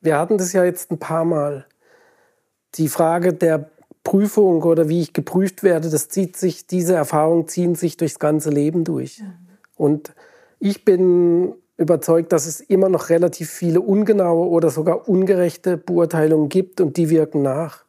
wir 0.00 0.16
hatten 0.16 0.38
das 0.38 0.52
ja 0.52 0.64
jetzt 0.64 0.92
ein 0.92 0.98
paar 0.98 1.24
Mal. 1.24 1.66
Die 2.76 2.88
Frage 2.88 3.32
der 3.32 3.70
Prüfung 4.04 4.62
oder 4.62 4.88
wie 4.88 5.00
ich 5.00 5.12
geprüft 5.14 5.62
werde, 5.62 5.90
das 5.90 6.08
zieht 6.08 6.36
sich, 6.36 6.66
diese 6.66 6.94
Erfahrungen 6.94 7.48
ziehen 7.48 7.74
sich 7.74 7.96
durchs 7.96 8.18
ganze 8.18 8.50
Leben 8.50 8.84
durch. 8.84 9.20
Mhm. 9.20 9.32
Und 9.76 10.14
ich 10.60 10.84
bin 10.84 11.54
überzeugt, 11.76 12.32
dass 12.32 12.46
es 12.46 12.60
immer 12.60 12.88
noch 12.88 13.08
relativ 13.08 13.50
viele 13.50 13.80
ungenaue 13.80 14.48
oder 14.48 14.70
sogar 14.70 15.08
ungerechte 15.08 15.76
Beurteilungen 15.76 16.48
gibt 16.48 16.80
und 16.80 16.96
die 16.96 17.10
wirken 17.10 17.42
nach. 17.42 17.84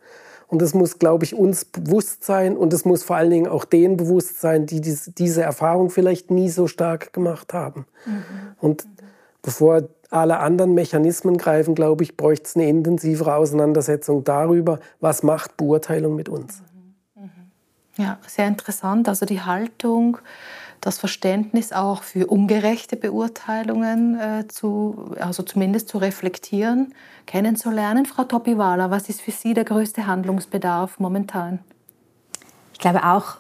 Und 0.48 0.62
das 0.62 0.74
muss, 0.74 1.00
glaube 1.00 1.26
ich, 1.26 1.36
uns 1.36 1.66
bewusst 1.66 2.24
sein 2.24 2.56
und 2.56 2.72
es 2.72 2.86
muss 2.86 3.04
vor 3.04 3.18
allen 3.18 3.32
Dingen 3.32 3.48
auch 3.48 3.66
denen 3.66 3.98
bewusst 3.98 4.42
sein, 4.42 4.66
die 4.66 4.80
diese 4.80 5.42
Erfahrung 5.42 5.90
vielleicht 5.90 6.32
nie 6.32 6.50
so 6.50 6.68
stark 6.68 7.14
gemacht 7.14 7.54
haben. 7.54 7.86
Mhm. 8.06 8.24
Und 8.60 8.88
bevor 9.42 9.84
alle 10.16 10.40
anderen 10.40 10.74
Mechanismen 10.74 11.38
greifen, 11.38 11.76
glaube 11.76 12.04
ich, 12.04 12.18
bräuchte 12.18 12.46
es 12.46 12.56
eine 12.56 12.68
intensivere 12.68 13.36
Auseinandersetzung 13.36 14.24
darüber, 14.24 14.80
was 15.00 15.24
macht 15.24 15.58
Beurteilung 15.58 16.16
mit 16.16 16.30
uns. 16.30 16.62
Ja, 17.98 18.18
sehr 18.28 18.48
interessant. 18.48 19.08
Also 19.08 19.26
die 19.26 19.42
Haltung, 19.42 20.18
das 20.82 20.98
Verständnis 20.98 21.72
auch 21.72 22.04
für 22.04 22.28
ungerechte 22.28 22.98
Beurteilungen 22.98 24.20
äh, 24.20 24.48
zu, 24.48 25.16
also 25.20 25.44
zumindest 25.44 25.88
zu 25.88 25.98
reflektieren, 25.98 26.94
kennenzulernen. 27.26 28.06
Frau 28.06 28.26
Topiwala, 28.26 28.92
was 28.92 29.08
ist 29.08 29.22
für 29.22 29.32
Sie 29.32 29.54
der 29.54 29.64
größte 29.64 30.08
Handlungsbedarf 30.08 31.00
momentan? 31.00 31.60
Ich 32.74 32.80
glaube 32.80 33.06
auch, 33.06 33.38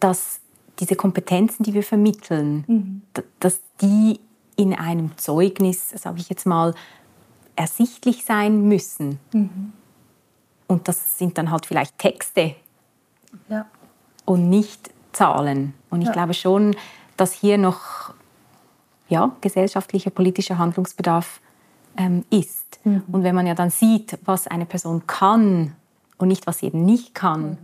dass 0.00 0.40
diese 0.80 0.96
Kompetenzen, 0.96 1.62
die 1.62 1.72
wir 1.72 1.84
vermitteln, 1.84 2.64
mhm. 2.66 3.02
dass 3.38 3.60
die 3.80 4.18
in 4.56 4.74
einem 4.74 5.16
Zeugnis, 5.16 5.90
sage 5.90 6.20
ich 6.20 6.28
jetzt 6.28 6.46
mal, 6.46 6.74
ersichtlich 7.56 8.24
sein 8.24 8.68
müssen. 8.68 9.18
Mhm. 9.32 9.72
Und 10.66 10.88
das 10.88 11.18
sind 11.18 11.38
dann 11.38 11.50
halt 11.50 11.66
vielleicht 11.66 11.98
Texte 11.98 12.54
ja. 13.48 13.66
und 14.24 14.48
nicht 14.48 14.90
Zahlen. 15.12 15.74
Und 15.90 16.00
ich 16.00 16.08
ja. 16.08 16.12
glaube 16.12 16.34
schon, 16.34 16.74
dass 17.16 17.32
hier 17.32 17.58
noch 17.58 18.12
ja, 19.08 19.32
gesellschaftlicher, 19.40 20.10
politischer 20.10 20.58
Handlungsbedarf 20.58 21.40
ähm, 21.96 22.24
ist. 22.30 22.80
Mhm. 22.84 23.02
Und 23.12 23.22
wenn 23.22 23.34
man 23.34 23.46
ja 23.46 23.54
dann 23.54 23.70
sieht, 23.70 24.18
was 24.24 24.46
eine 24.46 24.66
Person 24.66 25.06
kann 25.06 25.76
und 26.18 26.28
nicht, 26.28 26.46
was 26.46 26.58
sie 26.58 26.66
eben 26.66 26.84
nicht 26.84 27.14
kann, 27.14 27.42
mhm. 27.42 27.58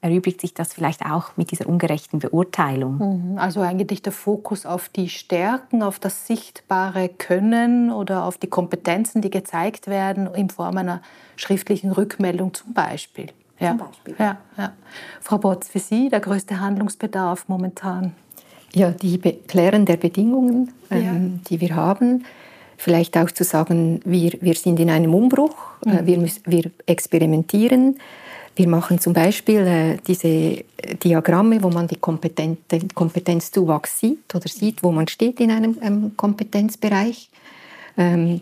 Erübrigt 0.00 0.40
sich 0.40 0.54
das 0.54 0.72
vielleicht 0.72 1.04
auch 1.04 1.36
mit 1.36 1.50
dieser 1.50 1.68
ungerechten 1.68 2.20
Beurteilung. 2.20 3.32
Mhm. 3.32 3.38
Also 3.38 3.60
eigentlich 3.60 4.02
der 4.02 4.12
Fokus 4.12 4.64
auf 4.64 4.88
die 4.88 5.08
Stärken, 5.08 5.82
auf 5.82 5.98
das 5.98 6.26
sichtbare 6.26 7.08
Können 7.08 7.90
oder 7.90 8.24
auf 8.24 8.38
die 8.38 8.46
Kompetenzen, 8.46 9.22
die 9.22 9.30
gezeigt 9.30 9.88
werden 9.88 10.32
in 10.34 10.50
Form 10.50 10.76
einer 10.76 11.02
schriftlichen 11.36 11.90
Rückmeldung 11.90 12.54
zum 12.54 12.74
Beispiel. 12.74 13.26
Ja. 13.58 13.70
Zum 13.70 13.78
Beispiel. 13.78 14.14
Ja, 14.18 14.38
ja. 14.56 14.72
Frau 15.20 15.38
Botz, 15.38 15.68
für 15.68 15.80
Sie 15.80 16.08
der 16.08 16.20
größte 16.20 16.60
Handlungsbedarf 16.60 17.48
momentan? 17.48 18.14
Ja, 18.72 18.90
die 18.92 19.18
Be 19.18 19.32
Klären 19.32 19.84
der 19.84 19.96
Bedingungen, 19.96 20.72
ähm, 20.90 21.02
ja. 21.02 21.40
die 21.48 21.60
wir 21.60 21.74
haben. 21.74 22.24
Vielleicht 22.76 23.16
auch 23.16 23.32
zu 23.32 23.42
sagen, 23.42 24.00
wir, 24.04 24.34
wir 24.40 24.54
sind 24.54 24.78
in 24.78 24.90
einem 24.90 25.12
Umbruch, 25.12 25.56
äh, 25.84 26.02
mhm. 26.02 26.06
wir, 26.06 26.30
wir 26.44 26.70
experimentieren 26.86 27.98
wir 28.58 28.68
machen 28.68 28.98
zum 28.98 29.12
Beispiel 29.12 29.60
äh, 29.60 29.98
diese 30.06 30.64
Diagramme, 31.02 31.62
wo 31.62 31.70
man 31.70 31.86
die 31.86 31.96
Kompetenzzuwachs 31.96 34.00
sieht 34.00 34.34
oder 34.34 34.48
sieht, 34.48 34.82
wo 34.82 34.90
man 34.90 35.06
steht 35.06 35.38
in 35.38 35.52
einem, 35.52 35.78
einem 35.80 36.16
Kompetenzbereich. 36.16 37.30
Ähm, 37.96 38.40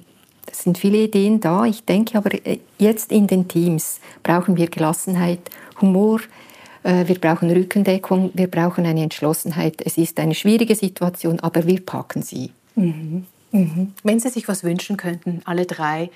es 0.51 0.63
sind 0.63 0.79
viele 0.79 0.99
Ideen 0.99 1.41
da. 1.41 1.67
Ich 1.67 1.85
denke 1.85 2.17
aber, 2.17 2.33
äh, 2.47 2.61
jetzt 2.79 3.13
in 3.13 3.27
den 3.27 3.47
Teams 3.47 4.01
brauchen 4.23 4.57
wir 4.57 4.69
Gelassenheit, 4.69 5.51
Humor, 5.83 6.21
äh, 6.83 7.07
wir 7.07 7.19
brauchen 7.19 7.51
Rückendeckung, 7.51 8.31
wir 8.33 8.47
brauchen 8.47 8.87
eine 8.87 9.03
Entschlossenheit. 9.03 9.83
Es 9.85 9.99
ist 9.99 10.19
eine 10.19 10.35
schwierige 10.35 10.75
Situation, 10.75 11.41
aber 11.41 11.67
wir 11.67 11.85
packen 11.85 12.23
sie. 12.23 12.53
Mhm. 12.75 13.27
Mhm. 13.53 13.93
Wenn 14.03 14.19
Sie 14.19 14.31
sich 14.31 14.49
was 14.49 14.65
wünschen 14.65 14.97
könnten, 14.97 15.43
alle 15.45 15.67
drei, 15.67 16.09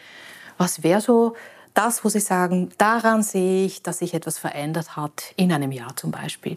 was 0.56 0.82
wäre 0.82 1.02
so 1.02 1.34
das, 1.74 2.04
wo 2.04 2.08
Sie 2.08 2.20
sagen, 2.20 2.70
daran 2.78 3.22
sehe 3.22 3.64
ich, 3.64 3.82
dass 3.82 3.98
sich 3.98 4.14
etwas 4.14 4.38
verändert 4.38 4.96
hat, 4.96 5.32
in 5.36 5.52
einem 5.52 5.72
Jahr 5.72 5.96
zum 5.96 6.10
Beispiel. 6.10 6.56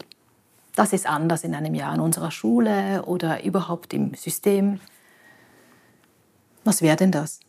Das 0.76 0.92
ist 0.92 1.06
anders 1.06 1.44
in 1.44 1.54
einem 1.54 1.74
Jahr 1.74 1.94
in 1.94 2.00
unserer 2.00 2.30
Schule 2.30 3.02
oder 3.06 3.44
überhaupt 3.44 3.94
im 3.94 4.14
System. 4.14 4.80
Was 6.64 6.82
wäre 6.82 6.96
denn 6.96 7.12
das? 7.12 7.40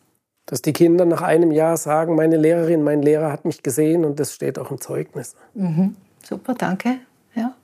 Dass 0.45 0.61
die 0.61 0.73
Kinder 0.73 1.05
nach 1.05 1.23
einem 1.23 1.51
Jahr 1.51 1.75
sagen, 1.77 2.15
meine 2.15 2.37
Lehrerin, 2.37 2.83
mein 2.83 3.01
Lehrer 3.01 3.31
hat 3.31 3.45
mich 3.45 3.63
gesehen 3.63 4.05
und 4.05 4.19
das 4.19 4.33
steht 4.33 4.59
auch 4.59 4.69
im 4.69 4.79
Zeugnis. 4.79 5.35
Mhm. 5.55 5.95
Super, 6.23 6.53
danke. 6.53 6.99
Ja. 7.33 7.55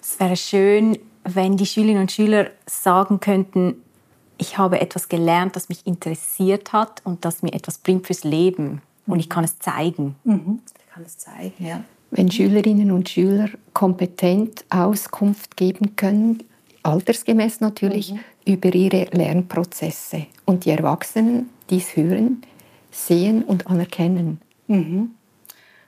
Es 0.00 0.20
wäre 0.20 0.36
schön, 0.36 0.98
wenn 1.24 1.56
die 1.56 1.66
Schülerinnen 1.66 2.02
und 2.02 2.12
Schüler 2.12 2.50
sagen 2.66 3.18
könnten, 3.18 3.82
ich 4.38 4.56
habe 4.56 4.80
etwas 4.80 5.08
gelernt, 5.08 5.56
das 5.56 5.68
mich 5.68 5.86
interessiert 5.86 6.72
hat 6.72 7.02
und 7.04 7.24
das 7.24 7.42
mir 7.42 7.52
etwas 7.52 7.78
bringt 7.78 8.06
fürs 8.06 8.24
Leben. 8.24 8.80
Und 9.06 9.20
ich 9.20 9.28
kann 9.28 9.44
es 9.44 9.58
zeigen. 9.58 10.16
Mhm. 10.24 10.60
Ich 10.78 10.94
kann 10.94 11.02
es 11.02 11.18
zeigen, 11.18 11.66
ja. 11.66 11.84
Wenn 12.10 12.30
Schülerinnen 12.30 12.90
und 12.90 13.08
Schüler 13.08 13.50
kompetent 13.74 14.64
Auskunft 14.70 15.56
geben 15.56 15.96
können, 15.96 16.42
altersgemäß 16.82 17.60
natürlich, 17.60 18.12
mhm. 18.12 18.20
über 18.46 18.74
ihre 18.74 19.04
Lernprozesse 19.10 20.26
und 20.46 20.64
die 20.64 20.70
Erwachsenen 20.70 21.50
dies 21.68 21.96
hören, 21.96 22.42
sehen 22.90 23.42
und 23.42 23.66
anerkennen. 23.66 24.40
Mhm. 24.68 25.10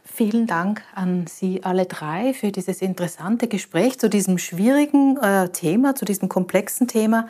Vielen 0.05 0.47
Dank 0.47 0.83
an 0.95 1.27
Sie 1.27 1.63
alle 1.63 1.87
drei 1.87 2.35
für 2.35 2.51
dieses 2.51 2.83
interessante 2.83 3.49
Gespräch 3.49 3.99
zu 3.99 4.11
diesem 4.11 4.39
schwierigen 4.39 5.17
äh, 5.19 5.49
Thema, 5.51 5.95
zu 5.95 6.05
diesem 6.05 6.29
komplexen 6.29 6.89
Thema. 6.89 7.29